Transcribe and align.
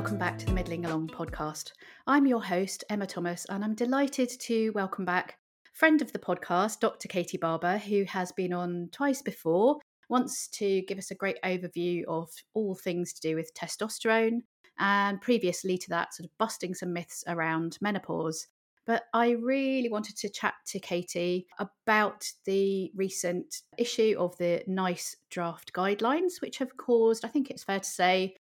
welcome 0.00 0.16
back 0.16 0.38
to 0.38 0.46
the 0.46 0.52
Middling 0.54 0.86
Along 0.86 1.06
podcast. 1.06 1.72
I'm 2.06 2.26
your 2.26 2.42
host, 2.42 2.84
Emma 2.88 3.06
Thomas, 3.06 3.44
and 3.50 3.62
I'm 3.62 3.74
delighted 3.74 4.30
to 4.40 4.70
welcome 4.70 5.04
back 5.04 5.36
friend 5.74 6.00
of 6.00 6.10
the 6.10 6.18
podcast, 6.18 6.80
Dr. 6.80 7.06
Katie 7.06 7.36
Barber, 7.36 7.76
who 7.76 8.04
has 8.04 8.32
been 8.32 8.54
on 8.54 8.88
twice 8.92 9.20
before, 9.20 9.78
wants 10.08 10.48
to 10.52 10.80
give 10.88 10.96
us 10.96 11.10
a 11.10 11.14
great 11.14 11.36
overview 11.44 12.04
of 12.08 12.30
all 12.54 12.74
things 12.74 13.12
to 13.12 13.20
do 13.20 13.36
with 13.36 13.52
testosterone, 13.52 14.38
and 14.78 15.20
previously 15.20 15.76
to 15.76 15.90
that, 15.90 16.14
sort 16.14 16.30
of 16.30 16.38
busting 16.38 16.72
some 16.72 16.94
myths 16.94 17.22
around 17.26 17.76
menopause. 17.82 18.46
But 18.86 19.02
I 19.12 19.32
really 19.32 19.90
wanted 19.90 20.16
to 20.16 20.30
chat 20.30 20.54
to 20.68 20.80
Katie 20.80 21.46
about 21.58 22.26
the 22.46 22.90
recent 22.96 23.54
issue 23.76 24.16
of 24.18 24.34
the 24.38 24.62
NICE 24.66 25.14
draft 25.30 25.74
guidelines, 25.74 26.40
which 26.40 26.56
have 26.56 26.78
caused, 26.78 27.22
I 27.22 27.28
think 27.28 27.50
it's 27.50 27.64
fair 27.64 27.80
to 27.80 27.86
say, 27.86 28.34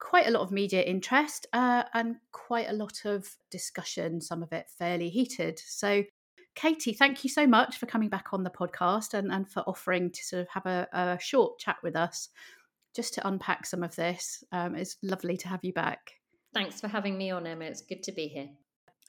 quite 0.00 0.26
a 0.26 0.30
lot 0.30 0.42
of 0.42 0.50
media 0.50 0.82
interest 0.82 1.46
uh, 1.52 1.84
and 1.94 2.16
quite 2.32 2.68
a 2.68 2.72
lot 2.72 3.04
of 3.04 3.28
discussion, 3.50 4.20
some 4.20 4.42
of 4.42 4.52
it 4.52 4.66
fairly 4.78 5.08
heated. 5.08 5.60
So, 5.64 6.02
Katie, 6.56 6.94
thank 6.94 7.22
you 7.22 7.30
so 7.30 7.46
much 7.46 7.78
for 7.78 7.86
coming 7.86 8.08
back 8.08 8.32
on 8.32 8.42
the 8.42 8.50
podcast 8.50 9.14
and, 9.14 9.30
and 9.30 9.48
for 9.48 9.60
offering 9.60 10.10
to 10.10 10.24
sort 10.24 10.42
of 10.42 10.48
have 10.48 10.66
a, 10.66 10.88
a 10.92 11.18
short 11.20 11.58
chat 11.58 11.76
with 11.82 11.94
us 11.94 12.30
just 12.96 13.14
to 13.14 13.28
unpack 13.28 13.66
some 13.66 13.84
of 13.84 13.94
this. 13.94 14.42
Um, 14.50 14.74
it's 14.74 14.96
lovely 15.02 15.36
to 15.36 15.48
have 15.48 15.60
you 15.62 15.72
back. 15.72 16.12
Thanks 16.52 16.80
for 16.80 16.88
having 16.88 17.16
me 17.16 17.30
on, 17.30 17.46
Emma. 17.46 17.66
It's 17.66 17.82
good 17.82 18.02
to 18.02 18.12
be 18.12 18.26
here 18.26 18.48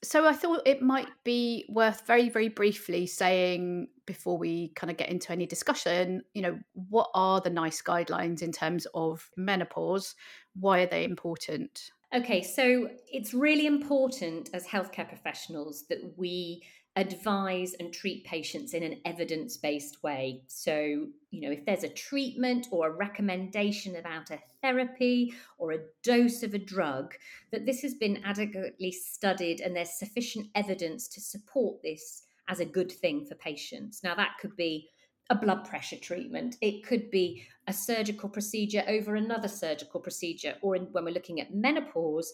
so 0.04 0.28
I 0.28 0.34
thought 0.34 0.62
it 0.66 0.82
might 0.82 1.10
be 1.24 1.66
worth 1.70 2.08
very, 2.08 2.30
very 2.30 2.50
briefly 2.50 3.06
saying 3.06 3.88
before 4.06 4.38
we 4.38 4.70
kind 4.70 4.90
of 4.90 4.98
get 4.98 5.10
into 5.10 5.32
any 5.32 5.46
discussion, 5.46 6.24
you 6.34 6.42
know, 6.42 6.60
what 6.74 7.10
are 7.14 7.40
the 7.40 7.52
NICE 7.52 7.82
guidelines 7.84 8.42
in 8.42 8.52
terms 8.52 8.88
of 8.94 9.30
menopause? 9.38 10.16
Why 10.60 10.82
are 10.82 10.88
they 10.88 11.04
important? 11.04 11.92
Okay, 12.14 12.42
so 12.42 12.90
it's 13.08 13.34
really 13.34 13.68
important 13.68 14.50
as 14.54 14.66
healthcare 14.66 15.08
professionals 15.08 15.86
that 15.90 16.00
we 16.18 16.64
advise 16.98 17.74
and 17.80 17.94
treat 17.94 18.26
patients 18.26 18.74
in 18.74 18.84
an 18.84 19.00
evidence 19.06 19.56
based 19.56 20.04
way. 20.04 20.44
So, 20.48 21.08
you 21.30 21.42
know, 21.42 21.52
if 21.52 21.66
there's 21.66 21.84
a 21.84 21.90
treatment 21.90 22.68
or 22.72 22.88
a 22.88 22.92
recommendation 22.92 23.96
about 23.96 24.30
a 24.30 24.40
therapy 24.62 25.34
or 25.58 25.72
a 25.72 25.80
dose 26.04 26.44
of 26.44 26.54
a 26.54 26.60
drug, 26.60 27.14
that 27.52 27.66
this 27.66 27.82
has 27.82 27.94
been 27.94 28.22
adequately 28.26 28.92
studied 28.92 29.62
and 29.62 29.76
there's 29.76 29.98
sufficient 29.98 30.48
evidence 30.56 31.08
to 31.10 31.22
support 31.22 31.82
this 31.82 32.24
as 32.50 32.60
a 32.60 32.66
good 32.66 32.92
thing 32.92 33.26
for 33.26 33.36
patients. 33.36 34.04
Now, 34.04 34.16
that 34.16 34.36
could 34.42 34.56
be 34.58 34.90
a 35.30 35.36
blood 35.36 35.64
pressure 35.64 35.96
treatment, 35.96 36.58
it 36.60 36.86
could 36.86 37.10
be 37.10 37.44
a 37.68 37.72
surgical 37.72 38.28
procedure 38.28 38.84
over 38.90 39.16
another 39.16 39.48
surgical 39.48 40.02
procedure, 40.02 40.56
or 40.62 40.76
in, 40.76 40.84
when 40.92 41.06
we're 41.06 41.14
looking 41.14 41.40
at 41.40 41.56
menopause 41.56 42.34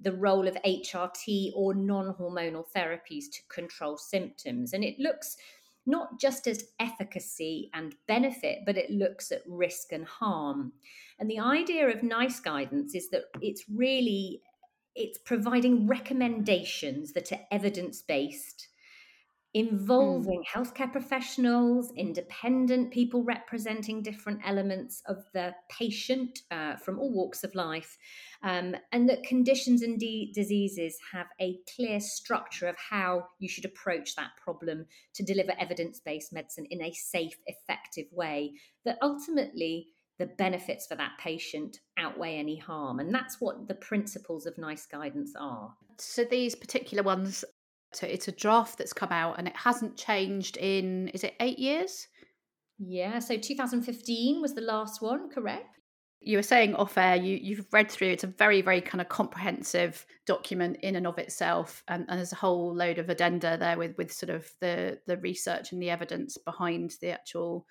the 0.00 0.12
role 0.12 0.46
of 0.46 0.56
HRT 0.64 1.52
or 1.54 1.74
non 1.74 2.14
hormonal 2.14 2.64
therapies 2.74 3.24
to 3.32 3.42
control 3.48 3.96
symptoms. 3.96 4.72
And 4.72 4.84
it 4.84 4.98
looks 4.98 5.36
not 5.86 6.20
just 6.20 6.46
at 6.48 6.62
efficacy 6.80 7.70
and 7.72 7.94
benefit, 8.08 8.60
but 8.66 8.76
it 8.76 8.90
looks 8.90 9.30
at 9.30 9.42
risk 9.46 9.92
and 9.92 10.04
harm. 10.04 10.72
And 11.18 11.30
the 11.30 11.38
idea 11.38 11.88
of 11.88 12.02
NICE 12.02 12.40
guidance 12.40 12.94
is 12.94 13.08
that 13.10 13.24
it's 13.40 13.64
really 13.72 14.42
it's 14.96 15.18
providing 15.18 15.86
recommendations 15.86 17.12
that 17.12 17.30
are 17.30 17.40
evidence 17.50 18.02
based. 18.02 18.68
Involving 19.56 20.42
mm. 20.42 20.46
healthcare 20.54 20.92
professionals, 20.92 21.90
independent 21.96 22.92
people 22.92 23.24
representing 23.24 24.02
different 24.02 24.38
elements 24.44 25.02
of 25.06 25.24
the 25.32 25.54
patient 25.70 26.40
uh, 26.50 26.76
from 26.76 26.98
all 26.98 27.10
walks 27.10 27.42
of 27.42 27.54
life, 27.54 27.96
um, 28.42 28.76
and 28.92 29.08
that 29.08 29.22
conditions 29.22 29.80
and 29.80 29.98
de- 29.98 30.30
diseases 30.34 30.98
have 31.10 31.28
a 31.40 31.56
clear 31.74 31.98
structure 32.00 32.66
of 32.66 32.76
how 32.76 33.24
you 33.38 33.48
should 33.48 33.64
approach 33.64 34.14
that 34.14 34.28
problem 34.44 34.84
to 35.14 35.24
deliver 35.24 35.52
evidence 35.58 36.00
based 36.04 36.34
medicine 36.34 36.66
in 36.68 36.82
a 36.82 36.92
safe, 36.92 37.38
effective 37.46 38.04
way 38.12 38.52
that 38.84 38.98
ultimately 39.00 39.86
the 40.18 40.26
benefits 40.26 40.86
for 40.86 40.96
that 40.96 41.12
patient 41.18 41.78
outweigh 41.98 42.36
any 42.36 42.58
harm. 42.58 43.00
And 43.00 43.14
that's 43.14 43.40
what 43.40 43.68
the 43.68 43.74
principles 43.74 44.44
of 44.44 44.58
NICE 44.58 44.86
guidance 44.86 45.32
are. 45.38 45.72
So, 45.98 46.24
these 46.24 46.54
particular 46.54 47.02
ones 47.02 47.42
so 47.96 48.06
it's 48.06 48.28
a 48.28 48.32
draft 48.32 48.78
that's 48.78 48.92
come 48.92 49.10
out 49.10 49.38
and 49.38 49.48
it 49.48 49.56
hasn't 49.56 49.96
changed 49.96 50.56
in, 50.58 51.08
is 51.08 51.24
it 51.24 51.34
eight 51.40 51.58
years? 51.58 52.08
Yeah, 52.78 53.18
so 53.20 53.38
2015 53.38 54.42
was 54.42 54.54
the 54.54 54.60
last 54.60 55.00
one, 55.00 55.30
correct? 55.30 55.78
You 56.20 56.38
were 56.38 56.42
saying 56.42 56.74
off 56.74 56.98
air, 56.98 57.16
you, 57.16 57.38
you've 57.40 57.66
read 57.72 57.90
through, 57.90 58.08
it's 58.08 58.24
a 58.24 58.28
very, 58.28 58.60
very 58.60 58.80
kind 58.80 59.00
of 59.00 59.08
comprehensive 59.08 60.04
document 60.26 60.78
in 60.82 60.96
and 60.96 61.06
of 61.06 61.18
itself. 61.18 61.82
And, 61.88 62.04
and 62.08 62.18
there's 62.18 62.32
a 62.32 62.36
whole 62.36 62.74
load 62.74 62.98
of 62.98 63.08
addenda 63.08 63.56
there 63.56 63.78
with, 63.78 63.96
with 63.96 64.12
sort 64.12 64.30
of 64.30 64.50
the, 64.60 64.98
the 65.06 65.16
research 65.18 65.72
and 65.72 65.80
the 65.80 65.90
evidence 65.90 66.36
behind 66.36 66.94
the 67.00 67.10
actual 67.10 67.66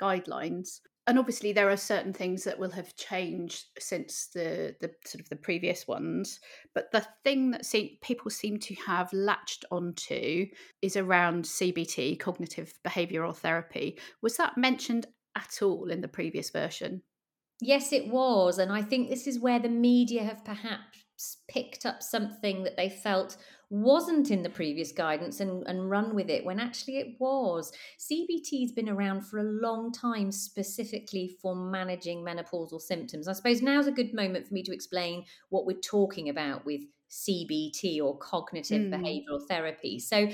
guidelines 0.00 0.80
and 1.10 1.18
obviously 1.18 1.52
there 1.52 1.68
are 1.68 1.76
certain 1.76 2.12
things 2.12 2.44
that 2.44 2.56
will 2.56 2.70
have 2.70 2.94
changed 2.94 3.64
since 3.80 4.28
the 4.32 4.76
the 4.80 4.92
sort 5.04 5.20
of 5.20 5.28
the 5.28 5.34
previous 5.34 5.88
ones 5.88 6.38
but 6.72 6.92
the 6.92 7.04
thing 7.24 7.50
that 7.50 7.66
see, 7.66 7.98
people 8.00 8.30
seem 8.30 8.60
to 8.60 8.76
have 8.86 9.12
latched 9.12 9.64
onto 9.72 10.46
is 10.82 10.96
around 10.96 11.44
cbt 11.44 12.18
cognitive 12.20 12.72
behavioral 12.86 13.34
therapy. 13.34 13.98
Was 14.22 14.36
that 14.36 14.56
mentioned 14.56 15.06
at 15.36 15.58
all 15.62 15.90
in 15.90 16.00
the 16.00 16.06
previous 16.06 16.50
version? 16.50 17.02
Yes 17.60 17.92
it 17.92 18.06
was 18.06 18.58
and 18.58 18.70
i 18.72 18.80
think 18.80 19.10
this 19.10 19.26
is 19.26 19.40
where 19.40 19.58
the 19.58 19.68
media 19.68 20.22
have 20.22 20.44
perhaps 20.44 20.98
picked 21.48 21.86
up 21.86 22.02
something 22.02 22.64
that 22.64 22.76
they 22.76 22.88
felt 22.88 23.36
wasn't 23.70 24.30
in 24.32 24.42
the 24.42 24.50
previous 24.50 24.90
guidance 24.90 25.38
and, 25.38 25.64
and 25.66 25.88
run 25.88 26.12
with 26.14 26.28
it 26.28 26.44
when 26.44 26.58
actually 26.58 26.98
it 26.98 27.14
was. 27.20 27.72
CBT 27.98 28.62
has 28.62 28.72
been 28.72 28.88
around 28.88 29.20
for 29.22 29.38
a 29.38 29.44
long 29.44 29.92
time, 29.92 30.32
specifically 30.32 31.36
for 31.40 31.54
managing 31.54 32.24
menopausal 32.24 32.80
symptoms. 32.80 33.28
I 33.28 33.32
suppose 33.32 33.62
now's 33.62 33.86
a 33.86 33.92
good 33.92 34.12
moment 34.12 34.48
for 34.48 34.54
me 34.54 34.64
to 34.64 34.72
explain 34.72 35.24
what 35.50 35.66
we're 35.66 35.80
talking 35.80 36.28
about 36.28 36.66
with 36.66 36.80
CBT 37.10 38.02
or 38.02 38.18
cognitive 38.18 38.82
mm. 38.82 38.90
behavioral 38.90 39.46
therapy. 39.48 40.00
So, 40.00 40.28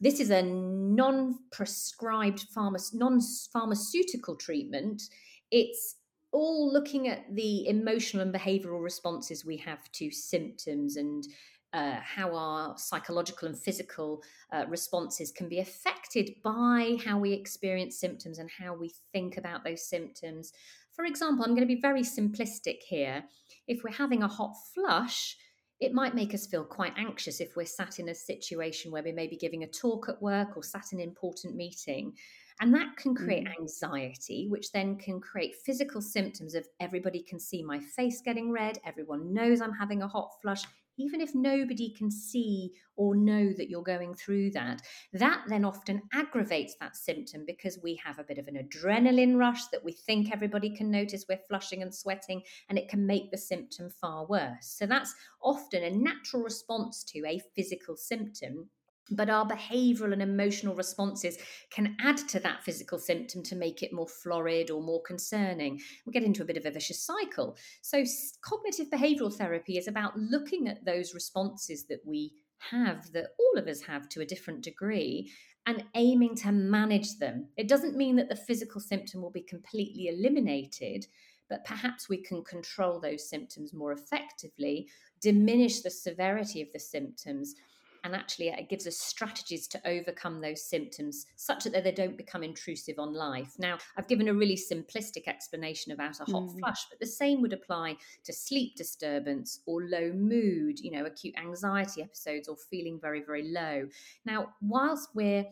this 0.00 0.20
is 0.20 0.30
a 0.30 0.42
non-prescribed 0.42 2.46
pharma- 2.54 2.94
non-pharmaceutical 2.94 4.36
treatment. 4.36 5.02
It's 5.50 5.96
all 6.32 6.72
looking 6.72 7.08
at 7.08 7.34
the 7.34 7.66
emotional 7.68 8.22
and 8.22 8.34
behavioral 8.34 8.82
responses 8.82 9.44
we 9.44 9.56
have 9.56 9.90
to 9.92 10.10
symptoms 10.10 10.96
and 10.96 11.26
uh, 11.72 11.96
how 12.02 12.34
our 12.34 12.76
psychological 12.78 13.48
and 13.48 13.58
physical 13.58 14.22
uh, 14.52 14.64
responses 14.68 15.30
can 15.30 15.48
be 15.48 15.60
affected 15.60 16.30
by 16.42 16.96
how 17.04 17.18
we 17.18 17.32
experience 17.32 17.98
symptoms 17.98 18.38
and 18.38 18.50
how 18.50 18.74
we 18.74 18.90
think 19.12 19.36
about 19.36 19.64
those 19.64 19.86
symptoms. 19.88 20.52
For 20.92 21.04
example, 21.04 21.44
I'm 21.44 21.54
going 21.54 21.68
to 21.68 21.74
be 21.74 21.80
very 21.80 22.02
simplistic 22.02 22.78
here. 22.86 23.22
If 23.66 23.82
we're 23.84 23.92
having 23.92 24.22
a 24.22 24.28
hot 24.28 24.54
flush, 24.74 25.36
it 25.80 25.92
might 25.92 26.14
make 26.14 26.34
us 26.34 26.46
feel 26.46 26.64
quite 26.64 26.94
anxious 26.96 27.40
if 27.40 27.54
we're 27.54 27.66
sat 27.66 27.98
in 27.98 28.08
a 28.08 28.14
situation 28.14 28.90
where 28.90 29.02
we 29.02 29.12
may 29.12 29.26
be 29.26 29.36
giving 29.36 29.62
a 29.62 29.68
talk 29.68 30.08
at 30.08 30.20
work 30.20 30.56
or 30.56 30.62
sat 30.62 30.86
in 30.92 31.00
an 31.00 31.06
important 31.06 31.54
meeting. 31.54 32.14
And 32.60 32.74
that 32.74 32.96
can 32.96 33.14
create 33.14 33.46
mm. 33.46 33.52
anxiety, 33.60 34.48
which 34.48 34.72
then 34.72 34.96
can 34.96 35.20
create 35.20 35.54
physical 35.64 36.00
symptoms 36.00 36.54
of 36.54 36.66
everybody 36.80 37.22
can 37.22 37.38
see 37.38 37.62
my 37.62 37.78
face 37.78 38.20
getting 38.20 38.50
red, 38.50 38.78
everyone 38.84 39.32
knows 39.32 39.60
I'm 39.60 39.72
having 39.72 40.02
a 40.02 40.08
hot 40.08 40.32
flush, 40.42 40.64
even 40.98 41.20
if 41.20 41.34
nobody 41.34 41.90
can 41.90 42.10
see 42.10 42.72
or 42.96 43.14
know 43.14 43.52
that 43.56 43.70
you're 43.70 43.82
going 43.82 44.14
through 44.14 44.50
that, 44.50 44.82
that 45.12 45.44
then 45.46 45.64
often 45.64 46.02
aggravates 46.12 46.74
that 46.80 46.96
symptom 46.96 47.44
because 47.46 47.78
we 47.82 47.94
have 48.04 48.18
a 48.18 48.24
bit 48.24 48.38
of 48.38 48.48
an 48.48 48.56
adrenaline 48.56 49.38
rush 49.38 49.66
that 49.68 49.84
we 49.84 49.92
think 49.92 50.32
everybody 50.32 50.74
can 50.74 50.90
notice 50.90 51.26
we're 51.28 51.38
flushing 51.48 51.82
and 51.82 51.94
sweating, 51.94 52.42
and 52.68 52.76
it 52.76 52.88
can 52.88 53.06
make 53.06 53.30
the 53.30 53.38
symptom 53.38 53.88
far 53.88 54.26
worse. 54.26 54.66
So 54.76 54.86
that's 54.86 55.14
often 55.40 55.84
a 55.84 55.90
natural 55.90 56.42
response 56.42 57.04
to 57.04 57.24
a 57.24 57.40
physical 57.54 57.96
symptom 57.96 58.68
but 59.10 59.30
our 59.30 59.46
behavioral 59.46 60.12
and 60.12 60.22
emotional 60.22 60.74
responses 60.74 61.38
can 61.70 61.96
add 62.00 62.18
to 62.28 62.40
that 62.40 62.62
physical 62.64 62.98
symptom 62.98 63.42
to 63.44 63.56
make 63.56 63.82
it 63.82 63.92
more 63.92 64.08
florid 64.08 64.70
or 64.70 64.82
more 64.82 65.02
concerning. 65.02 65.80
We 66.06 66.12
get 66.12 66.24
into 66.24 66.42
a 66.42 66.46
bit 66.46 66.56
of 66.56 66.66
a 66.66 66.70
vicious 66.70 67.02
cycle. 67.02 67.56
So, 67.82 68.04
cognitive 68.42 68.90
behavioral 68.90 69.34
therapy 69.34 69.78
is 69.78 69.88
about 69.88 70.18
looking 70.18 70.68
at 70.68 70.84
those 70.84 71.14
responses 71.14 71.84
that 71.86 72.00
we 72.04 72.32
have, 72.70 73.12
that 73.12 73.30
all 73.38 73.58
of 73.58 73.68
us 73.68 73.80
have 73.82 74.08
to 74.10 74.20
a 74.20 74.26
different 74.26 74.62
degree, 74.62 75.32
and 75.66 75.84
aiming 75.94 76.34
to 76.34 76.50
manage 76.50 77.18
them. 77.18 77.46
It 77.56 77.68
doesn't 77.68 77.96
mean 77.96 78.16
that 78.16 78.28
the 78.28 78.36
physical 78.36 78.80
symptom 78.80 79.20
will 79.20 79.30
be 79.30 79.42
completely 79.42 80.08
eliminated, 80.08 81.06
but 81.48 81.64
perhaps 81.64 82.08
we 82.08 82.22
can 82.22 82.42
control 82.42 83.00
those 83.00 83.28
symptoms 83.28 83.72
more 83.72 83.92
effectively, 83.92 84.88
diminish 85.20 85.80
the 85.80 85.90
severity 85.90 86.62
of 86.62 86.72
the 86.72 86.78
symptoms 86.78 87.54
and 88.04 88.14
actually 88.14 88.48
it 88.48 88.68
gives 88.68 88.86
us 88.86 88.98
strategies 88.98 89.66
to 89.68 89.80
overcome 89.86 90.40
those 90.40 90.62
symptoms 90.62 91.26
such 91.36 91.64
that 91.64 91.84
they 91.84 91.92
don't 91.92 92.16
become 92.16 92.42
intrusive 92.42 92.98
on 92.98 93.12
life 93.12 93.54
now 93.58 93.76
i've 93.96 94.08
given 94.08 94.28
a 94.28 94.34
really 94.34 94.56
simplistic 94.56 95.26
explanation 95.26 95.92
about 95.92 96.20
a 96.20 96.30
hot 96.30 96.44
mm. 96.44 96.58
flush 96.58 96.86
but 96.90 96.98
the 97.00 97.06
same 97.06 97.40
would 97.40 97.52
apply 97.52 97.96
to 98.24 98.32
sleep 98.32 98.74
disturbance 98.76 99.60
or 99.66 99.82
low 99.82 100.12
mood 100.12 100.78
you 100.80 100.90
know 100.90 101.04
acute 101.04 101.34
anxiety 101.38 102.02
episodes 102.02 102.48
or 102.48 102.56
feeling 102.70 102.98
very 103.00 103.22
very 103.24 103.50
low 103.50 103.86
now 104.24 104.48
whilst 104.60 105.08
we're 105.14 105.44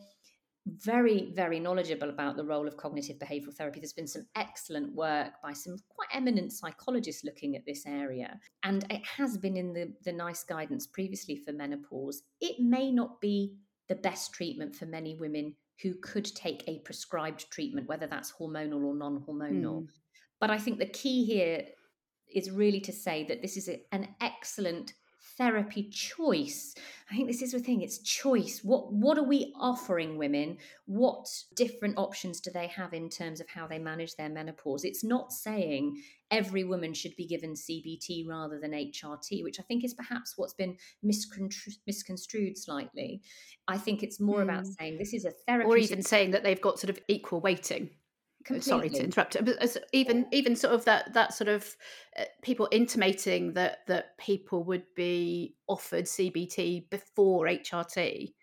very, 0.75 1.31
very 1.33 1.59
knowledgeable 1.59 2.09
about 2.09 2.35
the 2.35 2.43
role 2.43 2.67
of 2.67 2.77
cognitive 2.77 3.17
behavioral 3.17 3.53
therapy. 3.53 3.79
There's 3.79 3.93
been 3.93 4.07
some 4.07 4.25
excellent 4.35 4.93
work 4.93 5.33
by 5.41 5.53
some 5.53 5.77
quite 5.89 6.09
eminent 6.13 6.51
psychologists 6.51 7.23
looking 7.23 7.55
at 7.55 7.65
this 7.65 7.85
area. 7.85 8.39
And 8.63 8.85
it 8.89 9.05
has 9.05 9.37
been 9.37 9.57
in 9.57 9.73
the, 9.73 9.93
the 10.03 10.11
NICE 10.11 10.43
guidance 10.43 10.87
previously 10.87 11.37
for 11.37 11.51
menopause. 11.51 12.23
It 12.41 12.59
may 12.59 12.91
not 12.91 13.21
be 13.21 13.55
the 13.87 13.95
best 13.95 14.33
treatment 14.33 14.75
for 14.75 14.85
many 14.85 15.15
women 15.15 15.55
who 15.81 15.93
could 16.01 16.25
take 16.25 16.63
a 16.67 16.79
prescribed 16.79 17.49
treatment, 17.51 17.87
whether 17.87 18.07
that's 18.07 18.33
hormonal 18.33 18.83
or 18.83 18.95
non 18.95 19.23
hormonal. 19.27 19.83
Mm. 19.83 19.87
But 20.39 20.51
I 20.51 20.57
think 20.57 20.79
the 20.79 20.87
key 20.87 21.25
here 21.25 21.63
is 22.33 22.51
really 22.51 22.81
to 22.81 22.91
say 22.91 23.25
that 23.25 23.41
this 23.41 23.57
is 23.57 23.69
a, 23.69 23.81
an 23.91 24.07
excellent 24.21 24.93
therapy 25.37 25.83
choice. 25.89 26.75
I 27.09 27.15
think 27.15 27.27
this 27.27 27.41
is 27.41 27.53
the 27.53 27.59
thing, 27.59 27.81
it's 27.81 27.99
choice. 27.99 28.61
What 28.63 28.91
what 28.91 29.17
are 29.17 29.23
we 29.23 29.53
offering 29.59 30.17
women? 30.17 30.57
What 30.85 31.27
different 31.55 31.97
options 31.97 32.41
do 32.41 32.51
they 32.51 32.67
have 32.67 32.93
in 32.93 33.09
terms 33.09 33.39
of 33.39 33.47
how 33.47 33.67
they 33.67 33.79
manage 33.79 34.15
their 34.15 34.29
menopause? 34.29 34.83
It's 34.83 35.03
not 35.03 35.31
saying 35.31 36.01
every 36.31 36.63
woman 36.63 36.93
should 36.93 37.15
be 37.15 37.25
given 37.25 37.53
CBT 37.53 38.27
rather 38.27 38.59
than 38.59 38.71
HRT, 38.71 39.43
which 39.43 39.59
I 39.59 39.63
think 39.63 39.85
is 39.85 39.93
perhaps 39.93 40.33
what's 40.37 40.53
been 40.53 40.77
misconstrued 41.01 42.57
slightly. 42.57 43.21
I 43.67 43.77
think 43.77 44.03
it's 44.03 44.19
more 44.19 44.39
mm. 44.39 44.43
about 44.43 44.65
hmm. 44.65 44.71
saying 44.79 44.97
this 44.97 45.13
is 45.13 45.25
a 45.25 45.31
therapy. 45.47 45.69
Or 45.69 45.77
even 45.77 46.01
saying 46.01 46.31
that 46.31 46.43
they've 46.43 46.61
got 46.61 46.79
sort 46.79 46.89
of 46.89 46.99
equal 47.07 47.39
weighting. 47.39 47.89
Completely. 48.47 48.69
Sorry 48.69 48.89
to 48.91 49.03
interrupt. 49.03 49.35
But 49.43 49.77
even 49.91 50.25
even 50.31 50.55
sort 50.55 50.73
of 50.73 50.85
that 50.85 51.13
that 51.13 51.33
sort 51.33 51.49
of 51.49 51.75
uh, 52.17 52.23
people 52.41 52.69
intimating 52.71 53.51
that 53.53 53.79
that 53.87 54.17
people 54.17 54.63
would 54.63 54.85
be 54.95 55.57
offered 55.67 56.05
CBT 56.05 56.89
before 56.89 57.45
HRT. 57.47 58.33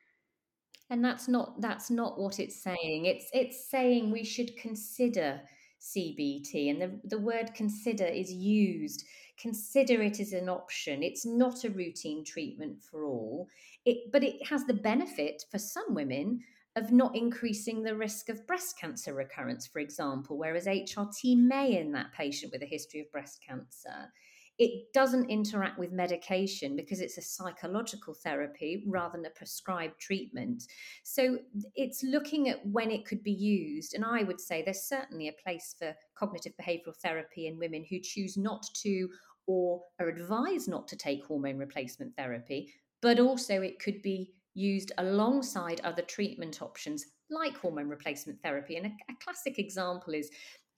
And 0.91 1.03
that's 1.03 1.27
not 1.27 1.59
that's 1.63 1.91
not 1.91 2.21
what 2.21 2.39
it's 2.39 2.63
saying. 2.63 3.07
It's 3.07 3.31
it's 3.33 3.71
saying 3.71 4.11
we 4.11 4.25
should 4.25 4.55
consider 4.59 5.41
CBT, 5.81 6.69
and 6.71 6.83
the 6.83 7.01
the 7.05 7.19
word 7.19 7.55
consider 7.55 8.05
is 8.05 8.31
used. 8.31 9.07
Consider 9.39 10.03
it 10.03 10.21
as 10.21 10.35
an 10.35 10.51
option. 10.51 11.03
It's 11.03 11.25
not 11.25 11.65
a 11.65 11.71
routine 11.71 12.27
treatment 12.27 12.83
for 12.83 13.07
all. 13.07 13.49
It 13.87 14.13
but 14.13 14.23
it 14.23 14.47
has 14.47 14.67
the 14.67 14.75
benefit 14.75 15.47
for 15.51 15.59
some 15.59 15.95
women 15.95 16.41
of 16.77 16.91
not 16.91 17.15
increasing 17.15 17.83
the 17.83 17.97
risk 17.97 18.29
of 18.29 18.47
breast 18.47 18.79
cancer 18.79 19.15
recurrence, 19.15 19.67
for 19.67 19.79
example, 19.79 20.37
whereas 20.37 20.67
HRT 20.67 21.37
may 21.37 21.79
in 21.79 21.93
that 21.93 22.13
patient 22.13 22.53
with 22.53 22.63
a 22.63 22.67
history 22.67 23.01
of 23.01 23.13
breast 23.13 23.41
cancer. 23.47 24.11
It 24.57 24.93
doesn't 24.93 25.31
interact 25.31 25.81
with 25.81 25.91
medication 25.91 26.77
because 26.77 27.01
it's 27.01 27.19
a 27.19 27.23
psychological 27.23 28.15
therapy 28.15 28.85
rather 28.87 29.17
than 29.17 29.27
a 29.27 29.31
prescribed 29.31 30.01
treatment. 30.01 30.65
So 31.03 31.39
it's 31.75 32.05
looking 32.05 32.49
at 32.49 32.65
when 32.65 32.93
it 32.93 33.05
could 33.05 33.25
be 33.25 33.33
used. 33.33 33.95
And 33.95 34.05
I 34.05 34.23
would 34.23 34.41
say 34.41 34.63
there's 34.63 34.89
certainly 34.89 35.27
a 35.27 35.43
place 35.43 35.75
for 35.77 35.95
cognitive 36.15 36.53
behavioral 36.61 36.95
therapy 37.03 37.49
in 37.49 37.59
women 37.59 37.85
who 37.89 37.99
choose 38.01 38.37
not 38.37 38.65
to 38.83 39.09
or 39.47 39.83
are 39.99 40.09
advised 40.09 40.69
not 40.69 40.87
to 40.89 40.97
take 40.97 41.25
hormone 41.25 41.59
replacement 41.59 42.15
therapy, 42.17 42.73
but 43.03 43.19
also 43.19 43.61
it 43.61 43.81
could 43.81 44.01
be 44.03 44.33
used 44.55 44.93
alongside 44.99 45.81
other 45.83 46.03
treatment 46.03 46.63
options 46.63 47.07
like 47.31 47.57
hormone 47.57 47.89
replacement 47.89 48.41
therapy. 48.43 48.77
And 48.77 48.87
a, 48.87 48.91
a 49.11 49.17
classic 49.23 49.59
example 49.59 50.15
is 50.15 50.31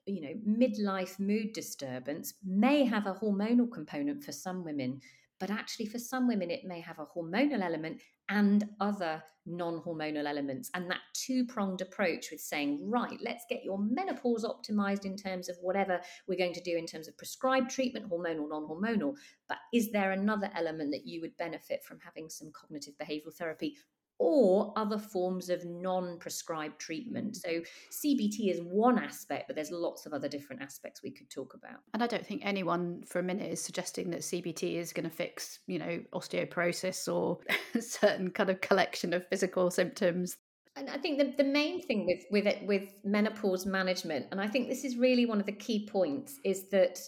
you 0.07 0.21
know, 0.21 0.35
midlife 0.49 1.19
mood 1.19 1.53
disturbance 1.53 2.35
may 2.45 2.85
have 2.85 3.07
a 3.07 3.15
hormonal 3.15 3.71
component 3.71 4.23
for 4.23 4.33
some 4.33 4.65
women, 4.65 5.01
but 5.39 5.51
actually, 5.51 5.87
for 5.87 5.99
some 5.99 6.27
women, 6.27 6.51
it 6.51 6.65
may 6.65 6.81
have 6.81 6.99
a 6.99 7.07
hormonal 7.07 7.63
element 7.63 8.01
and 8.29 8.69
other 8.81 9.23
non 9.45 9.81
hormonal 9.83 10.27
elements. 10.27 10.71
And 10.75 10.91
that 10.91 11.01
two 11.13 11.45
pronged 11.45 11.81
approach 11.81 12.31
with 12.31 12.41
saying, 12.41 12.81
right, 12.83 13.19
let's 13.23 13.45
get 13.49 13.65
your 13.65 13.79
menopause 13.79 14.45
optimized 14.45 15.05
in 15.05 15.17
terms 15.17 15.49
of 15.49 15.57
whatever 15.61 16.01
we're 16.27 16.39
going 16.39 16.55
to 16.55 16.63
do 16.63 16.77
in 16.77 16.87
terms 16.87 17.07
of 17.07 17.17
prescribed 17.19 17.71
treatment, 17.71 18.11
hormonal, 18.11 18.49
non 18.49 18.67
hormonal. 18.67 19.15
But 19.49 19.59
is 19.73 19.93
there 19.93 20.13
another 20.13 20.51
element 20.55 20.91
that 20.93 21.07
you 21.07 21.21
would 21.21 21.37
benefit 21.37 21.85
from 21.85 21.99
having 22.03 22.29
some 22.29 22.51
cognitive 22.53 22.95
behavioral 23.01 23.35
therapy 23.35 23.77
or 24.19 24.73
other 24.77 24.99
forms 24.99 25.51
of 25.51 25.65
non 25.65 26.19
prescribed 26.19 26.79
treatment. 26.79 27.33
Mm. 27.33 27.37
So, 27.37 27.51
CBT 27.91 28.51
is 28.51 28.61
one 28.63 28.99
aspect, 28.99 29.45
but 29.47 29.57
there's 29.57 29.71
lots 29.71 30.07
of 30.07 30.13
other 30.13 30.29
different 30.29 30.63
aspects 30.63 31.03
we 31.03 31.11
could 31.11 31.31
talk 31.31 31.55
about. 31.55 31.81
And 31.95 32.03
I 32.03 32.07
don't 32.07 32.27
think 32.27 32.43
anyone 32.45 33.03
for 33.07 33.19
a 33.19 33.23
minute 33.23 33.51
is 33.51 33.61
suggesting 33.61 34.11
that 34.11 34.21
CBT 34.21 34.77
is 34.77 34.93
going 34.93 35.09
to 35.09 35.15
fix, 35.15 35.61
you 35.67 35.79
know, 35.79 36.01
osteoporosis 36.13 37.13
or 37.13 37.39
a 37.75 37.81
certain 37.83 38.31
kind 38.31 38.51
of 38.51 38.61
collection 38.61 39.13
of 39.13 39.27
physical 39.29 39.71
symptoms. 39.71 40.37
And 40.77 40.91
I 40.91 40.99
think 40.99 41.19
the, 41.19 41.43
the 41.43 41.49
main 41.49 41.83
thing 41.83 42.07
with 42.07 42.25
with 42.31 42.47
it, 42.47 42.67
with 42.67 42.93
menopause 43.05 43.67
management, 43.67 44.27
and 44.31 44.41
I 44.41 44.47
think 44.47 44.69
this 44.69 44.85
is 44.85 44.97
really 44.97 45.27
one 45.27 45.41
of 45.41 45.47
the 45.47 45.53
key 45.53 45.89
points, 45.91 46.39
is 46.45 46.69
that 46.71 46.99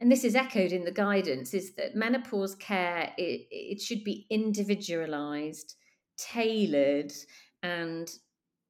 and 0.00 0.10
this 0.10 0.24
is 0.24 0.34
echoed 0.34 0.72
in 0.72 0.84
the 0.84 0.90
guidance 0.90 1.52
is 1.52 1.74
that 1.74 1.94
menopause 1.94 2.54
care 2.54 3.12
it, 3.18 3.46
it 3.50 3.80
should 3.80 4.02
be 4.02 4.26
individualized 4.30 5.76
tailored 6.32 7.12
and 7.62 8.10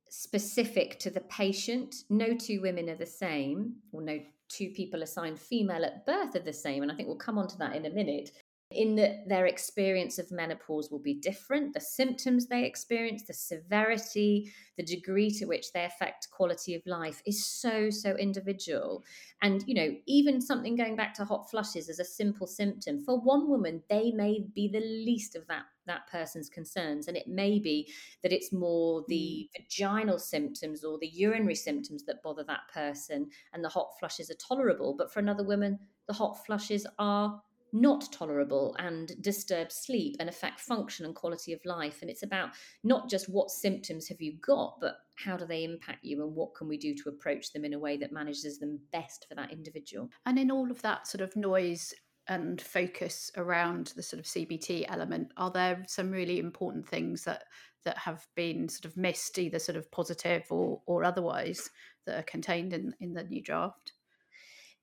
specific 0.08 0.98
to 1.00 1.10
the 1.10 1.20
patient. 1.20 1.94
No 2.08 2.34
two 2.34 2.60
women 2.60 2.88
are 2.90 2.96
the 2.96 3.06
same, 3.06 3.74
or 3.92 4.02
no 4.02 4.18
two 4.48 4.70
people 4.70 5.02
assigned 5.02 5.38
female 5.38 5.84
at 5.84 6.04
birth 6.06 6.34
are 6.34 6.40
the 6.40 6.52
same. 6.52 6.82
And 6.82 6.90
I 6.90 6.94
think 6.94 7.08
we'll 7.08 7.16
come 7.16 7.38
on 7.38 7.48
to 7.48 7.58
that 7.58 7.76
in 7.76 7.86
a 7.86 7.90
minute 7.90 8.32
in 8.70 8.94
that 8.94 9.28
their 9.28 9.46
experience 9.46 10.18
of 10.18 10.30
menopause 10.30 10.90
will 10.90 11.00
be 11.00 11.14
different. 11.14 11.74
The 11.74 11.80
symptoms 11.80 12.46
they 12.46 12.64
experience, 12.64 13.24
the 13.24 13.34
severity, 13.34 14.52
the 14.76 14.84
degree 14.84 15.30
to 15.32 15.46
which 15.46 15.72
they 15.72 15.84
affect 15.84 16.30
quality 16.30 16.74
of 16.74 16.82
life 16.86 17.20
is 17.26 17.44
so, 17.44 17.90
so 17.90 18.14
individual. 18.16 19.04
And, 19.42 19.64
you 19.66 19.74
know, 19.74 19.96
even 20.06 20.40
something 20.40 20.76
going 20.76 20.94
back 20.94 21.14
to 21.14 21.24
hot 21.24 21.50
flushes 21.50 21.88
as 21.88 21.98
a 21.98 22.04
simple 22.04 22.46
symptom, 22.46 23.00
for 23.00 23.20
one 23.20 23.48
woman, 23.48 23.82
they 23.90 24.12
may 24.12 24.44
be 24.54 24.68
the 24.68 24.80
least 24.80 25.34
of 25.34 25.46
that 25.48 25.64
that 25.86 26.06
person's 26.06 26.48
concerns 26.48 27.08
and 27.08 27.16
it 27.16 27.26
may 27.26 27.58
be 27.58 27.90
that 28.22 28.32
it's 28.32 28.52
more 28.52 29.02
the 29.08 29.48
mm. 29.48 29.60
vaginal 29.60 30.20
symptoms 30.20 30.84
or 30.84 30.98
the 30.98 31.08
urinary 31.08 31.54
symptoms 31.54 32.04
that 32.04 32.22
bother 32.22 32.44
that 32.44 32.60
person 32.72 33.28
and 33.52 33.64
the 33.64 33.68
hot 33.68 33.88
flushes 33.98 34.30
are 34.30 34.34
tolerable 34.34 34.94
but 34.96 35.12
for 35.12 35.18
another 35.18 35.42
woman 35.42 35.78
the 36.06 36.12
hot 36.12 36.44
flushes 36.46 36.86
are 37.00 37.42
not 37.72 38.10
tolerable 38.12 38.74
and 38.78 39.12
disturb 39.20 39.70
sleep 39.70 40.16
and 40.20 40.28
affect 40.28 40.60
function 40.60 41.06
and 41.06 41.14
quality 41.14 41.52
of 41.52 41.60
life. 41.64 41.98
And 42.00 42.10
it's 42.10 42.22
about 42.22 42.50
not 42.84 43.08
just 43.08 43.28
what 43.28 43.50
symptoms 43.50 44.08
have 44.08 44.20
you 44.20 44.38
got, 44.44 44.78
but 44.80 44.96
how 45.16 45.36
do 45.36 45.46
they 45.46 45.64
impact 45.64 46.04
you 46.04 46.22
and 46.22 46.34
what 46.34 46.54
can 46.54 46.68
we 46.68 46.78
do 46.78 46.94
to 46.94 47.08
approach 47.08 47.52
them 47.52 47.64
in 47.64 47.74
a 47.74 47.78
way 47.78 47.96
that 47.98 48.12
manages 48.12 48.58
them 48.58 48.78
best 48.92 49.26
for 49.28 49.34
that 49.34 49.52
individual. 49.52 50.08
And 50.26 50.38
in 50.38 50.50
all 50.50 50.70
of 50.70 50.82
that 50.82 51.06
sort 51.06 51.20
of 51.20 51.36
noise 51.36 51.92
and 52.28 52.60
focus 52.60 53.30
around 53.36 53.92
the 53.96 54.02
sort 54.02 54.20
of 54.20 54.26
CBT 54.26 54.86
element, 54.88 55.32
are 55.36 55.50
there 55.50 55.84
some 55.88 56.10
really 56.10 56.38
important 56.38 56.88
things 56.88 57.24
that 57.24 57.44
that 57.82 57.96
have 57.96 58.26
been 58.36 58.68
sort 58.68 58.84
of 58.84 58.96
missed, 58.96 59.38
either 59.38 59.58
sort 59.58 59.76
of 59.76 59.90
positive 59.90 60.44
or 60.50 60.80
or 60.86 61.02
otherwise, 61.02 61.70
that 62.06 62.18
are 62.18 62.24
contained 62.24 62.72
in 62.72 62.94
in 63.00 63.14
the 63.14 63.24
new 63.24 63.42
draft? 63.42 63.92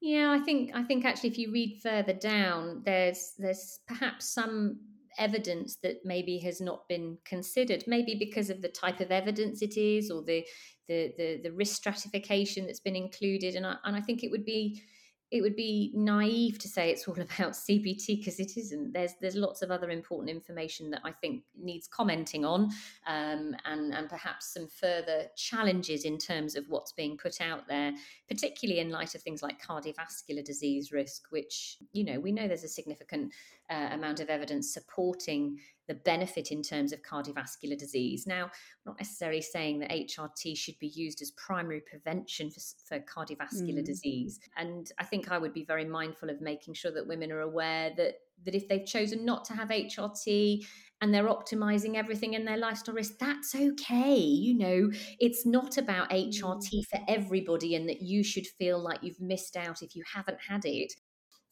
Yeah, 0.01 0.32
I 0.32 0.39
think 0.44 0.72
I 0.75 0.84
think 0.84 1.06
actually 1.06 1.30
if 1.32 1.38
you 1.38 1.51
read 1.51 1.80
further 1.82 2.13
down, 2.13 2.84
there's 2.86 3.34
there's 3.38 3.80
perhaps 3.88 4.32
some 4.32 4.80
evidence 5.18 5.77
that 5.82 5.98
maybe 6.06 6.38
has 6.39 6.62
not 6.62 6.88
been 6.88 7.18
considered, 7.25 7.84
maybe 7.88 8.16
because 8.16 8.51
of 8.51 8.62
the 8.62 8.70
type 8.70 9.00
of 9.00 9.12
evidence 9.12 9.62
it 9.63 9.75
is 9.75 10.12
or 10.12 10.22
the 10.24 10.46
the 10.88 11.13
the, 11.18 11.42
the 11.44 11.51
risk 11.51 11.75
stratification 11.77 12.68
that's 12.68 12.80
been 12.80 12.96
included. 12.96 13.56
And 13.56 13.66
I, 13.66 13.75
and 13.86 13.96
I 13.96 14.01
think 14.01 14.24
it 14.24 14.30
would 14.30 14.46
be 14.46 14.84
it 15.29 15.41
would 15.41 15.55
be 15.55 15.91
naive 15.93 16.57
to 16.60 16.67
say 16.67 16.89
it's 16.89 17.07
all 17.07 17.13
about 17.19 17.53
CBT 17.53 18.19
because 18.19 18.39
it 18.39 18.57
isn't. 18.57 18.93
There's 18.93 19.13
there's 19.22 19.36
lots 19.36 19.62
of 19.62 19.72
other 19.72 19.89
important 19.89 20.29
information 20.29 20.89
that 20.91 21.01
I 21.03 21.12
think 21.12 21.43
needs 21.60 21.88
commenting 21.88 22.46
on, 22.46 22.69
um, 23.05 23.55
and 23.65 23.93
and 23.93 24.10
perhaps 24.10 24.53
some 24.53 24.67
further 24.67 25.25
challenges 25.36 26.05
in 26.05 26.17
terms 26.17 26.55
of 26.55 26.65
what's 26.69 26.93
being 26.93 27.17
put 27.17 27.41
out 27.41 27.67
there, 27.67 27.93
particularly 28.29 28.79
in 28.79 28.89
light 28.89 29.15
of 29.15 29.22
things 29.22 29.43
like 29.43 29.62
cardiovascular 29.62 30.43
disease 30.43 30.91
risk, 30.91 31.24
which 31.29 31.77
you 31.91 32.03
know 32.03 32.19
we 32.19 32.31
know 32.31 32.48
there's 32.48 32.63
a 32.63 32.69
significant 32.69 33.34
uh, 33.69 33.89
amount 33.91 34.19
of 34.19 34.29
evidence 34.29 34.74
supporting 34.74 35.57
the 35.88 35.96
benefit 35.96 36.51
in 36.51 36.62
terms 36.62 36.91
of 36.91 37.01
cardiovascular 37.01 37.77
disease. 37.77 38.27
Now, 38.27 38.46
I'm 38.46 38.51
not 38.86 39.00
necessarily 39.00 39.41
saying 39.41 39.79
that 39.79 39.89
HRT 39.89 40.58
should 40.58 40.77
be 40.79 40.88
used 40.88 41.22
as 41.22 41.32
primary 41.32 41.82
prevention 41.82 42.51
for, 42.51 42.60
for 42.86 43.00
cardiovascular 43.00 43.82
mm. 43.82 43.86
disease. 43.86 44.39
And 44.58 44.91
I 45.00 45.03
think 45.03 45.32
I 45.32 45.38
would 45.38 45.53
be 45.53 45.63
very 45.63 45.86
mindful 45.86 46.29
of 46.29 46.41
making 46.41 46.74
sure 46.74 46.91
that 46.91 47.08
women 47.08 47.32
are 47.32 47.41
aware 47.41 47.91
that 47.98 48.15
that 48.46 48.53
if 48.53 48.67
they've 48.67 48.86
chosen 48.86 49.25
not 49.25 49.46
to 49.46 49.53
have 49.53 49.70
HRT 49.70 50.63
and 51.01 51.13
they're 51.13 51.27
optimizing 51.27 51.96
everything 51.96 52.34
in 52.34 52.46
their 52.46 52.58
lifestyle 52.58 52.96
risk, 52.96 53.17
that's 53.20 53.56
okay. 53.56 54.15
You 54.15 54.58
know, 54.58 54.91
it's 55.20 55.46
not 55.46 55.77
about 55.77 56.10
HRT 56.10 56.70
mm. 56.72 56.86
for 56.86 57.00
everybody 57.08 57.75
and 57.75 57.88
that 57.89 58.01
you 58.01 58.24
should 58.24 58.46
feel 58.46 58.79
like 58.79 59.00
you've 59.01 59.20
missed 59.20 59.58
out 59.58 59.82
if 59.82 59.96
you 59.96 60.03
haven't 60.13 60.39
had 60.48 60.65
it. 60.65 60.94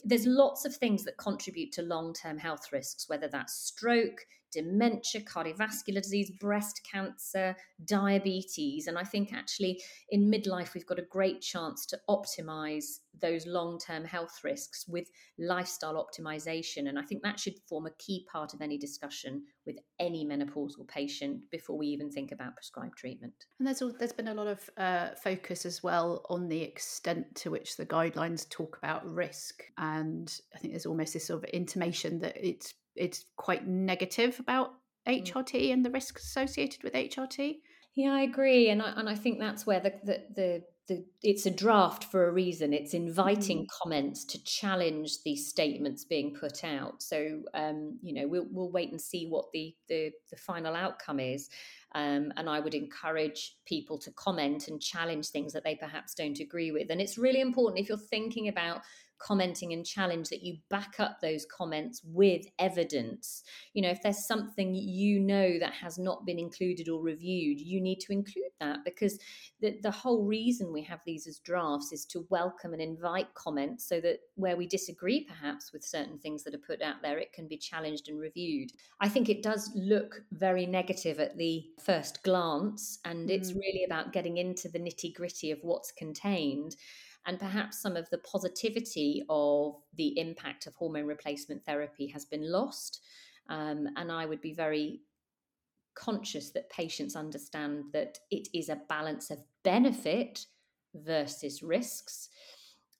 There's 0.06 0.28
lots 0.28 0.66
of 0.66 0.76
things 0.76 1.04
that 1.04 1.18
contribute 1.18 1.72
to 1.74 1.82
long 1.82 2.14
term 2.14 2.38
health 2.38 2.72
risks, 2.72 3.10
whether 3.10 3.28
that's 3.28 3.54
stroke, 3.54 4.26
dementia, 4.56 5.22
cardiovascular 5.22 6.02
disease, 6.02 6.32
breast 6.40 6.82
cancer, 6.90 7.56
diabetes. 7.84 8.88
And 8.88 8.98
I 8.98 9.04
think 9.04 9.34
actually 9.34 9.82
in 10.10 10.32
midlife, 10.32 10.74
we've 10.74 10.86
got 10.86 11.00
a 11.00 11.04
great 11.04 11.42
chance 11.42 11.86
to 11.88 12.00
optimize 12.10 13.00
those 13.22 13.46
long 13.46 13.80
term 13.80 14.04
health 14.04 14.40
risks 14.44 14.86
with 14.88 15.10
lifestyle 15.38 15.96
optimization. 15.96 16.90
And 16.90 16.98
I 16.98 17.04
think 17.04 17.22
that 17.24 17.40
should 17.40 17.56
form 17.68 17.86
a 17.86 17.94
key 17.98 18.26
part 18.32 18.54
of 18.54 18.62
any 18.62 18.78
discussion 18.78 19.44
with 19.66 19.78
any 20.00 20.26
menopausal 20.26 20.88
patient 20.88 21.42
before 21.52 21.78
we 21.78 21.88
even 21.88 22.12
think 22.12 22.32
about 22.32 22.56
prescribed 22.56 22.98
treatment. 22.98 23.34
And 23.60 23.68
there's, 23.68 23.82
there's 24.00 24.14
been 24.14 24.28
a 24.28 24.34
lot 24.34 24.48
of 24.48 24.70
uh, 24.78 25.10
focus 25.22 25.66
as 25.66 25.84
well 25.84 26.26
on 26.30 26.48
the 26.48 26.62
extent 26.62 27.36
to 27.36 27.52
which 27.52 27.78
the 27.78 27.86
guidelines 27.86 28.50
talk 28.50 28.78
about 28.78 29.06
risk. 29.06 29.64
And 29.78 30.34
I 30.54 30.60
think 30.60 30.74
there's 30.74 30.86
almost 30.86 31.14
this 31.14 31.26
sort 31.26 31.44
of 31.44 31.50
intimation 31.52 32.20
that 32.20 32.38
it's 32.38 32.74
it's 32.96 33.26
quite 33.36 33.68
negative 33.68 34.40
about 34.40 34.74
HRT 35.08 35.54
mm. 35.54 35.74
and 35.74 35.86
the 35.86 35.92
risks 35.92 36.24
associated 36.24 36.84
with 36.84 36.94
HRT. 36.94 37.58
Yeah, 37.96 38.14
I 38.14 38.22
agree, 38.22 38.70
and 38.70 38.82
I, 38.82 38.94
and 38.98 39.08
I 39.08 39.16
think 39.16 39.40
that's 39.40 39.66
where 39.66 39.80
the, 39.80 39.94
the 40.04 40.24
the, 40.36 40.64
the 40.88 41.06
it's 41.24 41.46
a 41.46 41.52
draft 41.52 42.06
for 42.06 42.28
a 42.28 42.32
reason. 42.32 42.74
It's 42.74 42.94
inviting 42.94 43.64
mm. 43.64 43.68
comments 43.82 44.26
to 44.26 44.44
challenge 44.44 45.24
these 45.24 45.48
statements 45.48 46.04
being 46.04 46.36
put 46.36 46.64
out. 46.66 47.02
So 47.02 47.44
um, 47.54 47.98
you 48.02 48.14
know 48.14 48.28
we'll 48.28 48.48
we'll 48.52 48.72
wait 48.72 48.92
and 48.92 49.00
see 49.00 49.28
what 49.28 49.46
the 49.54 49.74
the, 49.88 50.12
the 50.30 50.38
final 50.38 50.76
outcome 50.76 51.20
is. 51.20 51.50
Um, 51.94 52.34
and 52.36 52.50
I 52.50 52.60
would 52.60 52.74
encourage 52.74 53.56
people 53.66 53.98
to 54.00 54.12
comment 54.12 54.68
and 54.68 54.82
challenge 54.82 55.30
things 55.30 55.54
that 55.54 55.64
they 55.64 55.76
perhaps 55.76 56.14
don't 56.14 56.42
agree 56.42 56.72
with. 56.72 56.90
And 56.90 57.00
it's 57.00 57.18
really 57.18 57.40
important 57.40 57.80
if 57.80 57.88
you're 57.88 57.98
thinking 57.98 58.50
about 58.50 58.82
commenting 59.20 59.74
and 59.74 59.86
challenge 59.86 60.30
that 60.30 60.44
you 60.44 60.58
back 60.70 60.96
up 61.00 61.20
those 61.22 61.46
comments 61.46 62.02
with 62.04 62.46
evidence. 62.60 63.44
You 63.74 63.82
know, 63.82 63.90
if 63.90 64.02
there's 64.02 64.28
something 64.28 64.76
you 64.76 65.20
know 65.20 65.58
that 65.60 65.74
has 65.74 65.98
not 65.98 66.26
been 66.26 66.40
included 66.40 66.90
or 66.90 67.02
reviewed, 67.02 67.60
you 67.60 67.82
need 67.82 68.00
to 68.02 68.12
include 68.12 68.52
that 68.60 68.80
because 68.84 69.20
the, 69.62 69.78
the 69.82 69.92
whole 69.92 70.26
reason 70.26 70.74
we 70.74 70.84
have 70.84 71.00
these 71.06 71.28
as 71.28 71.40
drafts 71.40 71.92
is 71.92 72.06
to 72.06 72.26
welcome 72.30 72.74
and 72.74 72.82
invite 72.82 73.34
comments 73.34 73.88
so 73.88 74.00
that 74.02 74.20
where 74.36 74.58
we 74.58 74.68
disagree 74.68 75.24
perhaps 75.24 75.72
with 75.72 75.84
certain 75.84 76.18
things 76.20 76.44
that 76.44 76.54
are 76.54 76.60
put 76.60 76.82
out 76.82 77.02
there, 77.02 77.18
it 77.18 77.34
can 77.34 77.48
be 77.48 77.58
challenged 77.58 78.10
and 78.10 78.20
reviewed. 78.20 78.72
I 79.00 79.10
think 79.10 79.30
it 79.30 79.44
does 79.44 79.72
look 79.76 80.22
very 80.32 80.66
negative 80.66 81.20
at 81.20 81.38
the 81.38 81.64
first 81.84 82.24
glance, 82.24 83.00
and 83.06 83.30
mm. 83.30 83.32
it's 83.32 83.54
really 83.54 83.84
about 83.86 84.14
getting 84.14 84.38
into 84.38 84.70
the 84.70 84.80
nitty 84.80 85.14
gritty 85.14 85.52
of 85.52 85.60
what's 85.62 85.92
contained 85.92 86.76
and 87.26 87.40
perhaps 87.40 87.82
some 87.82 87.96
of 87.96 88.10
the 88.10 88.20
positivity 88.20 89.24
of 89.30 89.76
the 89.96 90.20
impact 90.20 90.68
of 90.68 90.76
hormone 90.76 91.06
replacement 91.06 91.64
therapy 91.66 92.08
has 92.08 92.26
been 92.26 92.52
lost. 92.52 93.02
Um, 93.50 93.88
and 93.96 94.12
I 94.12 94.26
would 94.26 94.42
be 94.42 94.54
very 94.54 95.02
conscious 95.96 96.52
that 96.52 96.70
patients 96.70 97.16
understand 97.16 97.86
that 97.94 98.20
it 98.30 98.48
is 98.54 98.70
a 98.70 98.82
balance 98.90 99.32
of 99.32 99.40
benefit 99.64 100.46
versus 100.94 101.64
risks. 101.64 102.30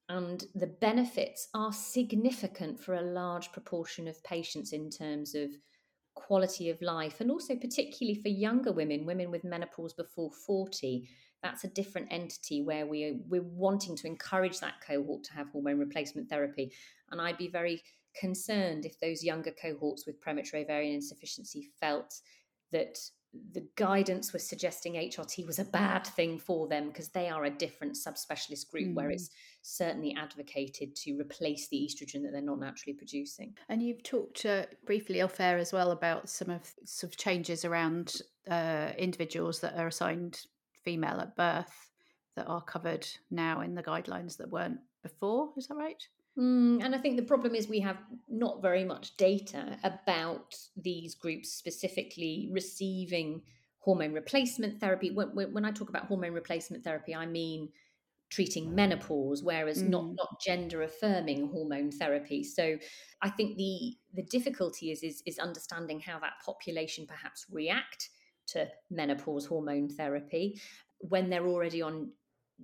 And 0.10 0.44
the 0.56 0.68
benefits 0.68 1.50
are 1.54 1.74
significant 1.74 2.80
for 2.80 2.96
a 2.96 3.02
large 3.02 3.52
proportion 3.52 4.08
of 4.08 4.24
patients 4.24 4.72
in 4.72 4.90
terms 4.90 5.36
of 5.36 5.50
quality 6.16 6.70
of 6.70 6.82
life, 6.82 7.22
and 7.22 7.30
also 7.30 7.56
particularly 7.56 8.20
for 8.22 8.30
younger 8.30 8.72
women, 8.72 9.06
women 9.06 9.30
with 9.32 9.44
menopause 9.44 9.94
before 9.94 10.32
40 10.32 11.08
that's 11.46 11.64
a 11.64 11.68
different 11.70 12.08
entity 12.10 12.64
where 12.64 12.88
we 12.88 13.20
we're 13.28 13.44
wanting 13.44 13.96
to 13.96 14.08
encourage 14.08 14.60
that 14.60 14.82
cohort 14.86 15.24
to 15.24 15.34
have 15.34 15.48
hormone 15.50 15.78
replacement 15.78 16.28
therapy 16.28 16.72
and 17.12 17.22
i'd 17.22 17.38
be 17.38 17.48
very 17.48 17.84
concerned 18.20 18.86
if 18.86 19.00
those 19.00 19.24
younger 19.24 19.52
cohorts 19.62 20.08
with 20.08 20.20
premature 20.20 20.62
ovarian 20.62 20.96
insufficiency 20.96 21.70
felt 21.80 22.16
that 22.72 22.98
the 23.52 23.68
guidance 23.76 24.32
was 24.34 24.48
suggesting 24.48 24.94
HRT 24.94 25.46
was 25.46 25.60
a 25.60 25.66
bad 25.66 26.08
thing 26.08 26.38
for 26.40 26.70
them 26.70 26.88
because 26.88 27.10
they 27.10 27.28
are 27.28 27.44
a 27.44 27.50
different 27.50 27.96
subspecialist 27.96 28.70
group 28.70 28.88
mm. 28.88 28.94
where 28.94 29.10
it's 29.10 29.30
certainly 29.62 30.16
advocated 30.18 30.96
to 30.96 31.20
replace 31.20 31.68
the 31.68 31.86
estrogen 31.86 32.24
that 32.24 32.32
they're 32.32 32.42
not 32.42 32.60
naturally 32.60 32.94
producing. 32.94 33.54
And 33.68 33.84
you've 33.84 34.04
talked 34.04 34.46
uh, 34.46 34.68
briefly 34.86 35.22
off 35.22 35.40
air 35.40 35.58
as 35.58 35.74
well 35.74 35.92
about 35.92 36.30
some 36.30 36.50
of 36.50 36.74
sort 36.86 37.12
of 37.12 37.18
changes 37.18 37.66
around 37.66 38.22
uh, 38.50 38.92
individuals 38.98 39.60
that 39.60 39.78
are 39.78 39.88
assigned 39.88 40.40
female 40.86 41.20
at 41.20 41.36
birth 41.36 41.90
that 42.36 42.48
are 42.48 42.62
covered 42.62 43.08
now 43.32 43.62
in 43.62 43.76
the 43.76 43.84
guidelines 43.84 44.38
that 44.38 44.50
weren't 44.50 44.80
before. 45.04 45.50
Is 45.58 45.68
that 45.68 45.76
right? 45.76 46.02
Mm, 46.38 46.84
and 46.84 46.94
I 46.94 46.98
think 46.98 47.16
the 47.16 47.24
problem 47.24 47.56
is 47.56 47.68
we 47.68 47.80
have 47.80 47.98
not 48.30 48.62
very 48.62 48.84
much 48.84 49.16
data 49.18 49.78
about 49.84 50.56
these 50.76 51.16
groups 51.16 51.50
specifically 51.52 52.50
receiving 52.52 53.42
hormone 53.80 54.14
replacement 54.14 54.80
therapy. 54.80 55.12
When, 55.12 55.30
when 55.30 55.66
I 55.66 55.72
talk 55.72 55.90
about 55.90 56.06
hormone 56.08 56.34
replacement 56.34 56.84
therapy, 56.84 57.16
I 57.16 57.26
mean 57.26 57.70
treating 58.30 58.74
menopause, 58.76 59.44
whereas 59.44 59.82
mm. 59.82 59.90
not 59.90 60.16
not 60.16 60.42
gender 60.42 60.82
affirming 60.82 61.50
hormone 61.52 61.92
therapy. 61.92 62.44
So 62.44 62.78
I 63.22 63.30
think 63.30 63.56
the 63.56 63.96
the 64.14 64.24
difficulty 64.24 64.92
is, 64.92 65.04
is 65.04 65.24
is 65.26 65.40
understanding 65.40 66.02
how 66.02 66.20
that 66.20 66.34
population 66.46 67.06
perhaps 67.08 67.46
react 67.50 68.10
to 68.48 68.68
menopause 68.90 69.46
hormone 69.46 69.90
therapy 69.90 70.60
when 71.00 71.30
they're 71.30 71.48
already 71.48 71.82
on 71.82 72.12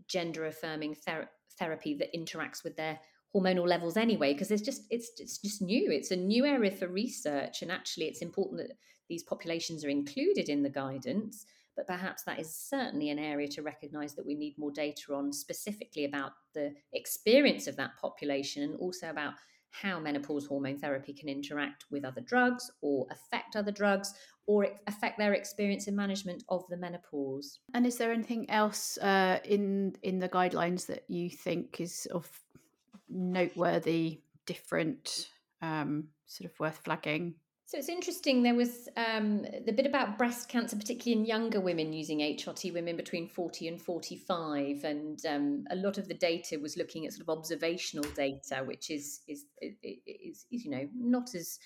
gender 0.07 0.45
affirming 0.45 0.95
ther- 0.95 1.29
therapy 1.59 1.95
that 1.95 2.13
interacts 2.13 2.63
with 2.63 2.75
their 2.75 2.99
hormonal 3.35 3.67
levels 3.67 3.97
anyway 3.97 4.33
because 4.33 4.51
it's 4.51 4.61
just 4.61 4.83
it's 4.89 5.11
it's 5.17 5.37
just 5.37 5.61
new. 5.61 5.91
It's 5.91 6.11
a 6.11 6.15
new 6.15 6.45
area 6.45 6.71
for 6.71 6.87
research 6.87 7.61
and 7.61 7.71
actually 7.71 8.07
it's 8.07 8.21
important 8.21 8.59
that 8.59 8.77
these 9.09 9.23
populations 9.23 9.83
are 9.83 9.89
included 9.89 10.49
in 10.49 10.63
the 10.63 10.69
guidance 10.69 11.45
but 11.75 11.87
perhaps 11.87 12.23
that 12.23 12.39
is 12.39 12.53
certainly 12.53 13.09
an 13.09 13.19
area 13.19 13.47
to 13.47 13.61
recognize 13.61 14.13
that 14.15 14.25
we 14.25 14.35
need 14.35 14.57
more 14.57 14.71
data 14.71 15.13
on 15.13 15.31
specifically 15.31 16.05
about 16.05 16.33
the 16.53 16.73
experience 16.93 17.67
of 17.67 17.77
that 17.77 17.91
population 17.99 18.63
and 18.63 18.75
also 18.75 19.09
about 19.09 19.33
how 19.71 19.99
menopause 19.99 20.45
hormone 20.45 20.77
therapy 20.77 21.13
can 21.13 21.29
interact 21.29 21.85
with 21.89 22.05
other 22.05 22.21
drugs 22.21 22.69
or 22.81 23.07
affect 23.09 23.55
other 23.55 23.71
drugs 23.71 24.13
or 24.45 24.67
affect 24.87 25.17
their 25.17 25.33
experience 25.33 25.87
and 25.87 25.95
management 25.95 26.43
of 26.49 26.63
the 26.69 26.77
menopause. 26.77 27.59
And 27.73 27.85
is 27.85 27.97
there 27.97 28.11
anything 28.11 28.49
else 28.49 28.97
uh, 28.97 29.39
in 29.45 29.95
in 30.03 30.19
the 30.19 30.29
guidelines 30.29 30.85
that 30.87 31.03
you 31.07 31.29
think 31.29 31.79
is 31.79 32.07
of 32.11 32.29
noteworthy, 33.09 34.21
different, 34.45 35.29
um, 35.61 36.09
sort 36.25 36.51
of 36.51 36.59
worth 36.59 36.77
flagging? 36.77 37.35
So 37.71 37.77
it's 37.77 37.87
interesting. 37.87 38.43
There 38.43 38.53
was 38.53 38.89
um, 38.97 39.43
the 39.65 39.71
bit 39.71 39.85
about 39.85 40.17
breast 40.17 40.49
cancer, 40.49 40.75
particularly 40.75 41.21
in 41.21 41.25
younger 41.25 41.61
women 41.61 41.93
using 41.93 42.19
HRT, 42.19 42.73
women 42.73 42.97
between 42.97 43.29
40 43.29 43.69
and 43.69 43.81
45. 43.81 44.83
And 44.83 45.25
um, 45.25 45.63
a 45.71 45.77
lot 45.77 45.97
of 45.97 46.09
the 46.09 46.13
data 46.13 46.59
was 46.59 46.75
looking 46.75 47.05
at 47.05 47.13
sort 47.13 47.21
of 47.21 47.29
observational 47.29 48.03
data, 48.13 48.61
which 48.65 48.91
is, 48.91 49.21
is, 49.29 49.45
is, 49.61 50.45
is 50.51 50.65
you 50.65 50.69
know, 50.69 50.85
not 50.93 51.33
as 51.33 51.59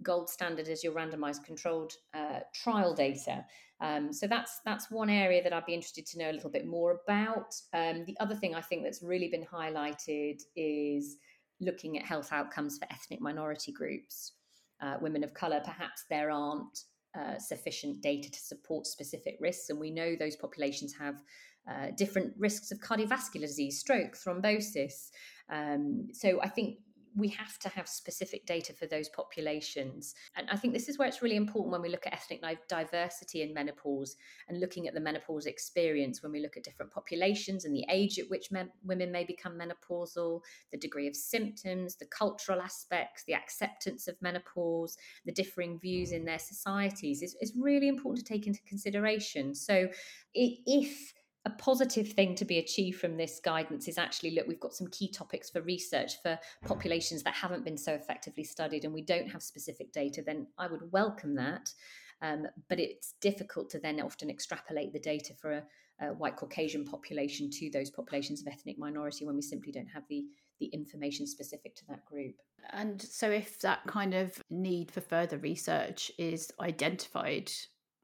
gold 0.00 0.30
standard 0.30 0.68
as 0.68 0.84
your 0.84 0.92
randomized 0.92 1.42
controlled 1.42 1.92
uh, 2.14 2.38
trial 2.54 2.94
data. 2.94 3.44
Um, 3.80 4.12
so 4.12 4.28
that's 4.28 4.60
that's 4.64 4.92
one 4.92 5.10
area 5.10 5.42
that 5.42 5.52
I'd 5.52 5.66
be 5.66 5.74
interested 5.74 6.06
to 6.06 6.20
know 6.20 6.30
a 6.30 6.34
little 6.34 6.50
bit 6.50 6.68
more 6.68 7.00
about. 7.04 7.52
Um, 7.74 8.04
the 8.04 8.16
other 8.20 8.36
thing 8.36 8.54
I 8.54 8.60
think 8.60 8.84
that's 8.84 9.02
really 9.02 9.26
been 9.26 9.44
highlighted 9.44 10.40
is 10.54 11.16
looking 11.60 11.98
at 11.98 12.04
health 12.04 12.28
outcomes 12.30 12.78
for 12.78 12.86
ethnic 12.92 13.20
minority 13.20 13.72
groups 13.72 14.34
uh, 14.80 14.96
women 15.00 15.24
of 15.24 15.34
colour, 15.34 15.60
perhaps 15.64 16.04
there 16.10 16.30
aren't 16.30 16.84
uh, 17.18 17.38
sufficient 17.38 18.02
data 18.02 18.30
to 18.30 18.38
support 18.38 18.86
specific 18.86 19.36
risks. 19.40 19.70
And 19.70 19.80
we 19.80 19.90
know 19.90 20.14
those 20.14 20.36
populations 20.36 20.94
have 20.98 21.22
uh, 21.68 21.88
different 21.96 22.32
risks 22.38 22.70
of 22.70 22.78
cardiovascular 22.78 23.42
disease, 23.42 23.78
stroke, 23.78 24.16
thrombosis. 24.16 25.10
Um, 25.50 26.08
so 26.12 26.40
I 26.42 26.48
think 26.48 26.78
we 27.16 27.28
have 27.28 27.58
to 27.60 27.68
have 27.68 27.88
specific 27.88 28.46
data 28.46 28.72
for 28.72 28.86
those 28.86 29.08
populations. 29.08 30.14
And 30.36 30.48
I 30.50 30.56
think 30.56 30.72
this 30.72 30.88
is 30.88 30.98
where 30.98 31.08
it's 31.08 31.22
really 31.22 31.36
important 31.36 31.72
when 31.72 31.82
we 31.82 31.88
look 31.88 32.06
at 32.06 32.12
ethnic 32.12 32.42
diversity 32.68 33.42
in 33.42 33.54
menopause 33.54 34.16
and 34.48 34.60
looking 34.60 34.88
at 34.88 34.94
the 34.94 35.00
menopause 35.00 35.46
experience 35.46 36.22
when 36.22 36.32
we 36.32 36.40
look 36.40 36.56
at 36.56 36.64
different 36.64 36.92
populations 36.92 37.64
and 37.64 37.74
the 37.74 37.84
age 37.90 38.18
at 38.18 38.28
which 38.30 38.50
men, 38.50 38.70
women 38.84 39.10
may 39.10 39.24
become 39.24 39.58
menopausal, 39.58 40.40
the 40.70 40.78
degree 40.78 41.08
of 41.08 41.16
symptoms, 41.16 41.96
the 41.96 42.06
cultural 42.06 42.60
aspects, 42.60 43.24
the 43.24 43.34
acceptance 43.34 44.08
of 44.08 44.16
menopause, 44.20 44.96
the 45.24 45.32
differing 45.32 45.78
views 45.78 46.10
mm. 46.10 46.16
in 46.16 46.24
their 46.24 46.38
societies 46.38 47.22
is, 47.22 47.36
is 47.40 47.52
really 47.58 47.88
important 47.88 48.24
to 48.24 48.32
take 48.32 48.46
into 48.46 48.60
consideration. 48.62 49.54
So 49.54 49.88
if 50.34 51.12
a 51.48 51.54
positive 51.56 52.12
thing 52.12 52.34
to 52.34 52.44
be 52.44 52.58
achieved 52.58 53.00
from 53.00 53.16
this 53.16 53.40
guidance 53.42 53.88
is 53.88 53.98
actually 53.98 54.32
look, 54.32 54.46
we've 54.46 54.60
got 54.60 54.74
some 54.74 54.88
key 54.88 55.10
topics 55.10 55.50
for 55.50 55.62
research 55.62 56.20
for 56.22 56.38
populations 56.64 57.22
that 57.22 57.34
haven't 57.34 57.64
been 57.64 57.78
so 57.78 57.94
effectively 57.94 58.44
studied 58.44 58.84
and 58.84 58.92
we 58.92 59.02
don't 59.02 59.28
have 59.28 59.42
specific 59.42 59.92
data, 59.92 60.22
then 60.24 60.46
I 60.58 60.66
would 60.66 60.92
welcome 60.92 61.34
that. 61.36 61.72
Um, 62.20 62.46
but 62.68 62.80
it's 62.80 63.14
difficult 63.20 63.70
to 63.70 63.78
then 63.78 64.00
often 64.00 64.28
extrapolate 64.28 64.92
the 64.92 64.98
data 64.98 65.34
for 65.40 65.52
a, 65.52 65.62
a, 66.00 66.12
white 66.14 66.36
Caucasian 66.36 66.84
population 66.84 67.48
to 67.50 67.70
those 67.70 67.90
populations 67.90 68.40
of 68.40 68.48
ethnic 68.48 68.76
minority 68.76 69.24
when 69.24 69.36
we 69.36 69.42
simply 69.42 69.72
don't 69.72 69.86
have 69.86 70.02
the 70.08 70.24
the 70.58 70.66
information 70.66 71.24
specific 71.24 71.76
to 71.76 71.86
that 71.86 72.04
group. 72.04 72.34
And 72.70 73.00
so, 73.00 73.30
if 73.30 73.60
that 73.60 73.86
kind 73.86 74.14
of 74.14 74.42
need 74.50 74.90
for 74.90 75.00
further 75.00 75.38
research 75.38 76.10
is 76.18 76.50
identified 76.60 77.52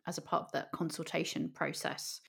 as 0.07 0.19
a 0.19 0.23
part 0.23 0.45
of 0.45 0.53
that 0.53 0.71
consultation 0.71 1.49
process, 1.49 2.21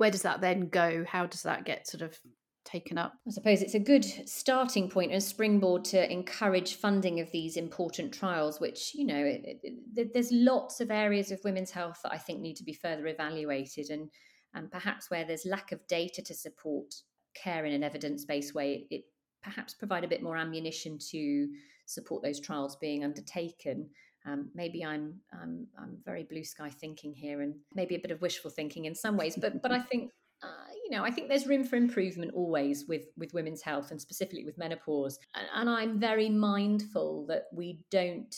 where 0.00 0.10
does 0.10 0.22
that 0.22 0.40
then 0.40 0.70
go? 0.70 1.04
How 1.06 1.26
does 1.26 1.42
that 1.42 1.66
get 1.66 1.86
sort 1.86 2.00
of 2.00 2.18
taken 2.64 2.96
up? 2.96 3.12
I 3.28 3.32
suppose 3.32 3.60
it's 3.60 3.74
a 3.74 3.78
good 3.78 4.02
starting 4.26 4.88
point 4.88 5.12
and 5.12 5.22
springboard 5.22 5.84
to 5.86 6.10
encourage 6.10 6.76
funding 6.76 7.20
of 7.20 7.30
these 7.32 7.58
important 7.58 8.14
trials, 8.14 8.60
which, 8.60 8.94
you 8.94 9.04
know, 9.04 9.22
it, 9.22 9.60
it, 9.62 10.14
there's 10.14 10.32
lots 10.32 10.80
of 10.80 10.90
areas 10.90 11.30
of 11.30 11.44
women's 11.44 11.70
health 11.70 12.00
that 12.02 12.14
I 12.14 12.16
think 12.16 12.40
need 12.40 12.56
to 12.56 12.64
be 12.64 12.72
further 12.72 13.08
evaluated. 13.08 13.90
And, 13.90 14.08
and 14.54 14.72
perhaps 14.72 15.10
where 15.10 15.26
there's 15.26 15.44
lack 15.44 15.70
of 15.70 15.86
data 15.86 16.22
to 16.22 16.32
support 16.32 16.94
care 17.34 17.66
in 17.66 17.74
an 17.74 17.84
evidence 17.84 18.24
based 18.24 18.54
way, 18.54 18.86
it 18.90 19.02
perhaps 19.42 19.74
provide 19.74 20.04
a 20.04 20.08
bit 20.08 20.22
more 20.22 20.38
ammunition 20.38 20.96
to 21.10 21.46
support 21.84 22.22
those 22.22 22.40
trials 22.40 22.74
being 22.76 23.04
undertaken. 23.04 23.90
Um, 24.26 24.50
maybe 24.54 24.84
I'm, 24.84 25.14
I'm 25.32 25.66
I'm 25.78 25.98
very 26.04 26.24
blue 26.24 26.44
sky 26.44 26.68
thinking 26.68 27.14
here, 27.14 27.40
and 27.40 27.54
maybe 27.74 27.94
a 27.94 28.00
bit 28.00 28.10
of 28.10 28.20
wishful 28.20 28.50
thinking 28.50 28.84
in 28.84 28.94
some 28.94 29.16
ways. 29.16 29.36
But 29.40 29.62
but 29.62 29.72
I 29.72 29.80
think 29.80 30.12
uh, 30.42 30.72
you 30.84 30.96
know 30.96 31.04
I 31.04 31.10
think 31.10 31.28
there's 31.28 31.46
room 31.46 31.64
for 31.64 31.76
improvement 31.76 32.32
always 32.34 32.86
with 32.86 33.06
with 33.16 33.32
women's 33.32 33.62
health 33.62 33.90
and 33.90 34.00
specifically 34.00 34.44
with 34.44 34.58
menopause. 34.58 35.18
And, 35.34 35.46
and 35.54 35.70
I'm 35.70 35.98
very 35.98 36.28
mindful 36.28 37.26
that 37.28 37.44
we 37.52 37.80
don't 37.90 38.34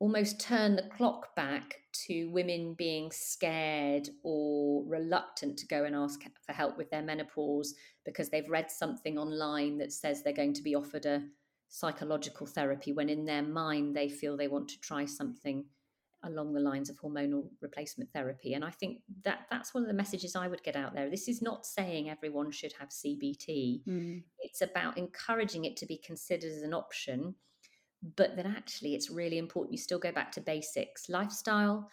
almost 0.00 0.40
turn 0.40 0.76
the 0.76 0.88
clock 0.96 1.34
back 1.34 1.76
to 1.92 2.26
women 2.26 2.74
being 2.74 3.10
scared 3.10 4.08
or 4.22 4.84
reluctant 4.86 5.58
to 5.58 5.66
go 5.66 5.84
and 5.84 5.96
ask 5.96 6.20
for 6.46 6.52
help 6.52 6.76
with 6.78 6.88
their 6.90 7.02
menopause 7.02 7.74
because 8.04 8.28
they've 8.28 8.48
read 8.48 8.70
something 8.70 9.18
online 9.18 9.78
that 9.78 9.92
says 9.92 10.22
they're 10.22 10.32
going 10.32 10.52
to 10.52 10.62
be 10.62 10.76
offered 10.76 11.06
a 11.06 11.22
psychological 11.68 12.46
therapy 12.46 12.92
when 12.92 13.08
in 13.08 13.24
their 13.24 13.42
mind 13.42 13.94
they 13.94 14.08
feel 14.08 14.36
they 14.36 14.48
want 14.48 14.68
to 14.68 14.80
try 14.80 15.04
something 15.04 15.64
along 16.24 16.52
the 16.52 16.60
lines 16.60 16.90
of 16.90 17.00
hormonal 17.00 17.48
replacement 17.60 18.10
therapy. 18.12 18.54
And 18.54 18.64
i 18.64 18.70
think 18.70 18.98
that 19.24 19.40
that's 19.50 19.72
one 19.72 19.84
of 19.84 19.88
the 19.88 19.94
messages 19.94 20.34
i 20.34 20.48
would 20.48 20.62
get 20.62 20.76
out 20.76 20.94
there. 20.94 21.10
This 21.10 21.28
is 21.28 21.42
not 21.42 21.66
saying 21.66 22.10
everyone 22.10 22.50
should 22.50 22.72
have 22.78 22.88
cbt 22.88 23.84
mm. 23.84 24.22
it's 24.40 24.62
about 24.62 24.98
encouraging 24.98 25.64
it 25.64 25.76
to 25.76 25.86
be 25.86 25.98
considered 25.98 26.50
as 26.50 26.62
an 26.62 26.74
option 26.74 27.34
but 28.16 28.36
that 28.36 28.46
actually 28.46 28.94
it's 28.94 29.10
really 29.10 29.38
important 29.38 29.72
you 29.72 29.78
still 29.78 29.98
go 29.98 30.12
back 30.12 30.32
to 30.32 30.40
basics. 30.40 31.08
Lifestyle 31.08 31.90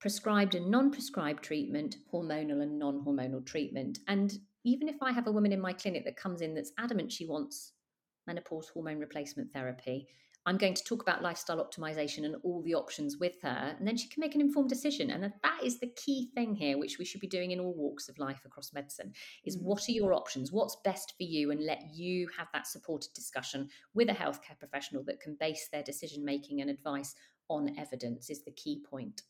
prescribed 0.00 0.56
and 0.56 0.68
non-prescribed 0.68 1.44
treatment 1.44 1.96
hormonal 2.12 2.60
and 2.62 2.76
non-hormonal 2.78 3.46
treatment. 3.46 4.00
And 4.08 4.32
even 4.64 4.88
if 4.88 4.96
i 5.02 5.12
have 5.12 5.26
a 5.26 5.32
woman 5.32 5.52
in 5.52 5.60
my 5.60 5.72
clinic 5.72 6.04
that 6.04 6.16
comes 6.16 6.40
in 6.40 6.54
that's 6.54 6.72
adamant 6.78 7.10
she 7.10 7.26
wants 7.26 7.72
menopause 8.26 8.68
hormone 8.68 8.98
replacement 8.98 9.52
therapy. 9.52 10.06
I'm 10.44 10.56
going 10.56 10.74
to 10.74 10.82
talk 10.82 11.02
about 11.02 11.22
lifestyle 11.22 11.64
optimization 11.64 12.24
and 12.24 12.34
all 12.42 12.62
the 12.62 12.74
options 12.74 13.16
with 13.18 13.40
her, 13.42 13.76
and 13.78 13.86
then 13.86 13.96
she 13.96 14.08
can 14.08 14.20
make 14.20 14.34
an 14.34 14.40
informed 14.40 14.70
decision. 14.70 15.10
And 15.10 15.32
that 15.42 15.60
is 15.62 15.78
the 15.78 15.92
key 15.94 16.30
thing 16.34 16.56
here, 16.56 16.78
which 16.78 16.98
we 16.98 17.04
should 17.04 17.20
be 17.20 17.28
doing 17.28 17.52
in 17.52 17.60
all 17.60 17.74
walks 17.74 18.08
of 18.08 18.18
life 18.18 18.40
across 18.44 18.72
medicine: 18.72 19.12
is 19.44 19.56
mm. 19.56 19.62
what 19.62 19.88
are 19.88 19.92
your 19.92 20.12
options? 20.12 20.50
What's 20.50 20.76
best 20.82 21.14
for 21.16 21.22
you, 21.22 21.52
and 21.52 21.64
let 21.64 21.94
you 21.94 22.28
have 22.36 22.48
that 22.52 22.66
supported 22.66 23.12
discussion 23.14 23.68
with 23.94 24.08
a 24.08 24.14
healthcare 24.14 24.58
professional 24.58 25.04
that 25.04 25.20
can 25.20 25.36
base 25.38 25.68
their 25.70 25.84
decision 25.84 26.24
making 26.24 26.60
and 26.60 26.70
advice 26.70 27.14
on 27.48 27.78
evidence. 27.78 28.28
Is 28.28 28.42
the 28.42 28.50
key 28.50 28.82
point. 28.84 29.22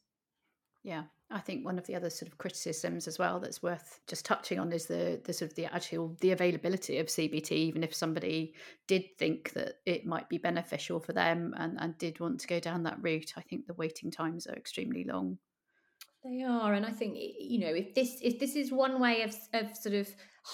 Yeah, 0.85 1.05
I 1.31 1.41
think 1.41 1.65
one 1.65 1.79
of 1.79 1.87
the 1.87 1.95
other 1.95 2.11
sort 2.11 2.31
of 2.31 2.39
criticisms 2.39 3.07
as 3.09 3.19
well 3.19 3.39
that's 3.41 3.63
worth 3.63 4.01
just 4.09 4.25
touching 4.25 4.59
on 4.59 4.73
is 4.73 4.87
the 4.87 5.21
the 5.25 5.33
sort 5.33 5.51
of 5.51 5.55
the 5.57 5.67
actual 5.67 6.17
the 6.21 6.33
availability 6.33 6.99
of 6.99 7.09
CBT. 7.11 7.53
Even 7.53 7.83
if 7.85 7.95
somebody 7.95 8.55
did 8.89 9.05
think 9.19 9.53
that 9.53 9.77
it 9.87 10.07
might 10.07 10.29
be 10.29 10.39
beneficial 10.39 10.99
for 11.01 11.13
them 11.13 11.55
and 11.57 11.79
and 11.81 11.97
did 11.99 12.19
want 12.21 12.41
to 12.41 12.47
go 12.49 12.59
down 12.61 12.83
that 12.85 13.01
route, 13.03 13.33
I 13.37 13.43
think 13.43 13.67
the 13.67 13.75
waiting 13.75 14.11
times 14.11 14.47
are 14.47 14.55
extremely 14.57 15.05
long. 15.05 15.39
They 16.25 16.45
are, 16.45 16.73
and 16.73 16.87
I 16.87 16.91
think 16.91 17.17
you 17.17 17.59
know 17.59 17.75
if 17.75 17.95
this 17.95 18.19
if 18.23 18.39
this 18.39 18.55
is 18.55 18.71
one 18.71 19.01
way 19.01 19.23
of 19.23 19.35
of 19.53 19.77
sort 19.77 19.97
of 19.97 20.09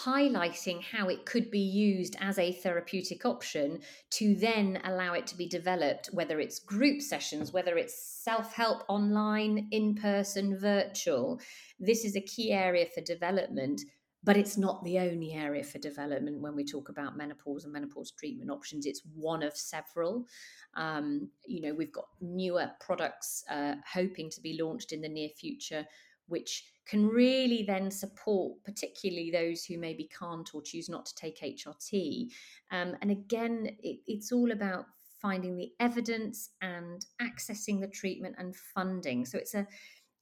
highlighting 0.04 0.82
how 0.82 1.08
it 1.08 1.26
could 1.26 1.50
be 1.50 1.60
used 1.60 2.16
as 2.20 2.38
a 2.38 2.52
therapeutic 2.52 3.24
option 3.24 3.80
to 4.10 4.34
then 4.34 4.80
allow 4.84 5.14
it 5.14 5.26
to 5.26 5.36
be 5.36 5.48
developed, 5.48 6.08
whether 6.12 6.40
it's 6.40 6.58
group 6.58 7.02
sessions, 7.02 7.52
whether 7.52 7.76
it's 7.76 7.94
self 7.94 8.54
help 8.54 8.82
online, 8.88 9.68
in 9.70 9.94
person, 9.94 10.58
virtual. 10.58 11.40
This 11.78 12.04
is 12.04 12.16
a 12.16 12.20
key 12.20 12.50
area 12.52 12.86
for 12.86 13.02
development 13.02 13.82
but 14.24 14.36
it's 14.36 14.56
not 14.56 14.82
the 14.84 14.98
only 14.98 15.32
area 15.32 15.62
for 15.62 15.78
development 15.78 16.40
when 16.40 16.56
we 16.56 16.64
talk 16.64 16.88
about 16.88 17.16
menopause 17.16 17.64
and 17.64 17.72
menopause 17.72 18.10
treatment 18.10 18.50
options. 18.50 18.84
It's 18.84 19.02
one 19.14 19.42
of 19.42 19.56
several. 19.56 20.26
Um, 20.74 21.28
you 21.46 21.60
know, 21.62 21.74
we've 21.74 21.92
got 21.92 22.08
newer 22.20 22.70
products 22.80 23.44
uh, 23.50 23.74
hoping 23.90 24.30
to 24.30 24.40
be 24.40 24.58
launched 24.60 24.92
in 24.92 25.00
the 25.00 25.08
near 25.08 25.28
future, 25.28 25.86
which 26.26 26.64
can 26.86 27.06
really 27.06 27.62
then 27.62 27.90
support, 27.90 28.52
particularly 28.64 29.30
those 29.30 29.64
who 29.64 29.78
maybe 29.78 30.08
can't 30.18 30.48
or 30.54 30.62
choose 30.62 30.88
not 30.88 31.06
to 31.06 31.14
take 31.14 31.40
HRT. 31.40 32.28
Um, 32.72 32.96
and 33.00 33.10
again, 33.10 33.76
it, 33.82 34.00
it's 34.06 34.32
all 34.32 34.50
about 34.50 34.86
finding 35.20 35.56
the 35.56 35.70
evidence 35.80 36.50
and 36.60 37.04
accessing 37.20 37.80
the 37.80 37.88
treatment 37.88 38.36
and 38.38 38.54
funding. 38.56 39.24
So 39.24 39.38
it's 39.38 39.54
a 39.54 39.66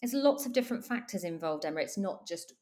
there's 0.03 0.13
lots 0.13 0.45
of 0.45 0.53
different 0.53 0.85
factors 0.85 1.25
involved, 1.25 1.65
Emma. 1.65 1.81
It's 1.81 1.97
not 1.97 2.27
just 2.27 2.53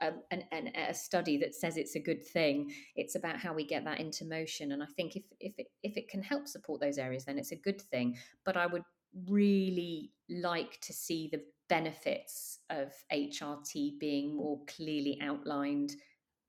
a, 0.00 0.12
an, 0.30 0.44
an, 0.52 0.68
a 0.76 0.94
study 0.94 1.38
that 1.38 1.54
says 1.54 1.76
it's 1.76 1.96
a 1.96 2.00
good 2.00 2.24
thing. 2.24 2.72
It's 2.96 3.14
about 3.14 3.38
how 3.38 3.52
we 3.52 3.64
get 3.64 3.84
that 3.84 4.00
into 4.00 4.24
motion. 4.24 4.72
And 4.72 4.82
I 4.82 4.86
think 4.96 5.16
if 5.16 5.24
if 5.40 5.54
it 5.58 5.66
if 5.82 5.96
it 5.96 6.08
can 6.08 6.22
help 6.22 6.46
support 6.46 6.80
those 6.80 6.98
areas, 6.98 7.24
then 7.24 7.38
it's 7.38 7.52
a 7.52 7.56
good 7.56 7.80
thing. 7.80 8.16
But 8.44 8.56
I 8.56 8.66
would 8.66 8.84
really 9.28 10.12
like 10.28 10.80
to 10.82 10.92
see 10.92 11.28
the 11.30 11.42
benefits 11.68 12.60
of 12.70 12.92
HRT 13.12 13.98
being 13.98 14.36
more 14.36 14.60
clearly 14.66 15.18
outlined, 15.22 15.92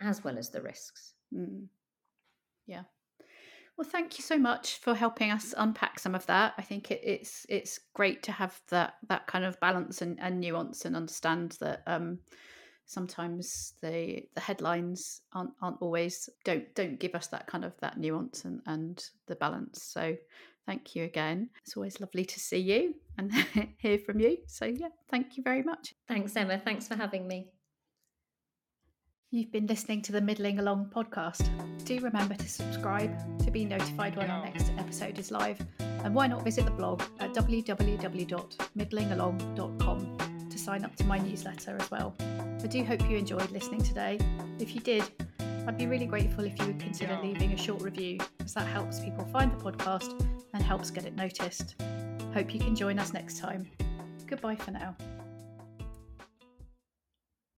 as 0.02 0.24
well 0.24 0.38
as 0.38 0.50
the 0.50 0.62
risks. 0.62 1.14
Mm. 1.34 1.68
Yeah. 2.68 2.84
Well, 3.78 3.88
thank 3.88 4.18
you 4.18 4.24
so 4.24 4.38
much 4.38 4.78
for 4.80 4.94
helping 4.94 5.32
us 5.32 5.54
unpack 5.58 6.00
some 6.00 6.14
of 6.14 6.26
that. 6.26 6.54
I 6.58 6.62
think 6.62 6.92
it, 6.92 7.00
it's 7.02 7.46
it's 7.48 7.80
great 7.94 8.24
to 8.24 8.32
have 8.34 8.60
that 8.70 8.96
that 9.08 9.26
kind 9.28 9.46
of 9.46 9.60
balance 9.62 10.02
and, 10.02 10.20
and 10.20 10.42
nuance 10.42 10.84
and 10.84 10.98
understand 10.98 11.58
that 11.62 11.84
um, 11.88 12.20
sometimes 12.90 13.74
the 13.82 14.24
the 14.34 14.42
headlines 14.42 15.22
aren't 15.34 15.52
aren't 15.62 15.78
always 15.80 16.28
don't 16.44 16.74
don't 16.74 17.00
give 17.00 17.16
us 17.16 17.28
that 17.28 17.48
kind 17.48 17.64
of 17.64 17.72
that 17.82 18.00
nuance 18.00 18.46
and, 18.46 18.62
and 18.66 19.06
the 19.28 19.36
balance. 19.36 19.84
So 19.84 20.16
thank 20.66 20.96
you 20.96 21.04
again. 21.04 21.52
It's 21.64 21.78
always 21.78 22.02
lovely 22.02 22.26
to 22.26 22.40
see 22.40 22.58
you 22.58 22.96
and 23.18 23.32
hear 23.78 24.00
from 24.00 24.20
you. 24.20 24.38
So 24.48 24.66
yeah, 24.66 24.90
thank 25.10 25.38
you 25.38 25.44
very 25.44 25.62
much. 25.62 25.94
Thanks, 26.08 26.36
Emma. 26.36 26.58
Thanks 26.58 26.88
for 26.88 26.96
having 26.96 27.28
me. 27.28 27.52
You've 29.32 29.52
been 29.52 29.68
listening 29.68 30.02
to 30.04 30.12
the 30.12 30.22
Middling 30.22 30.58
Along 30.58 30.90
podcast. 30.92 31.48
Do 31.86 32.00
remember 32.00 32.34
to 32.34 32.50
subscribe 32.50 33.16
to 33.44 33.52
be 33.52 33.64
notified 33.64 34.18
when 34.18 34.32
our 34.32 34.44
next 34.44 34.72
episode 34.80 35.20
is 35.20 35.30
live. 35.30 35.64
And 36.04 36.16
why 36.16 36.26
not 36.26 36.44
visit 36.44 36.66
the 36.66 36.72
blog 36.72 37.04
at 37.20 37.36
www.middlingalong.com 37.36 40.19
to 40.60 40.66
sign 40.66 40.84
up 40.84 40.96
to 40.98 41.06
my 41.06 41.18
newsletter 41.18 41.78
as 41.80 41.90
well. 41.90 42.14
I 42.20 42.68
do 42.68 42.84
hope 42.84 43.02
you 43.10 43.18
enjoyed 43.18 43.50
listening 43.52 43.82
today. 43.82 44.20
If 44.60 44.76
you 44.76 44.82
did, 44.82 45.04
I'd 45.68 45.78
be 45.78 45.88
really 45.88 46.06
grateful 46.06 46.44
if 46.44 46.60
you 46.60 46.66
would 46.68 46.80
consider 46.80 47.18
leaving 47.24 47.54
a 47.54 47.58
short 47.58 47.82
review, 47.82 48.20
as 48.44 48.54
that 48.56 48.68
helps 48.68 49.00
people 49.00 49.26
find 49.26 49.52
the 49.52 49.58
podcast 49.58 50.20
and 50.54 50.62
helps 50.62 50.92
get 50.92 51.06
it 51.06 51.16
noticed. 51.16 51.76
Hope 52.34 52.54
you 52.54 52.60
can 52.60 52.76
join 52.76 53.00
us 53.00 53.14
next 53.14 53.40
time. 53.40 53.70
Goodbye 54.28 54.56
for 54.56 54.72
now. 54.72 54.96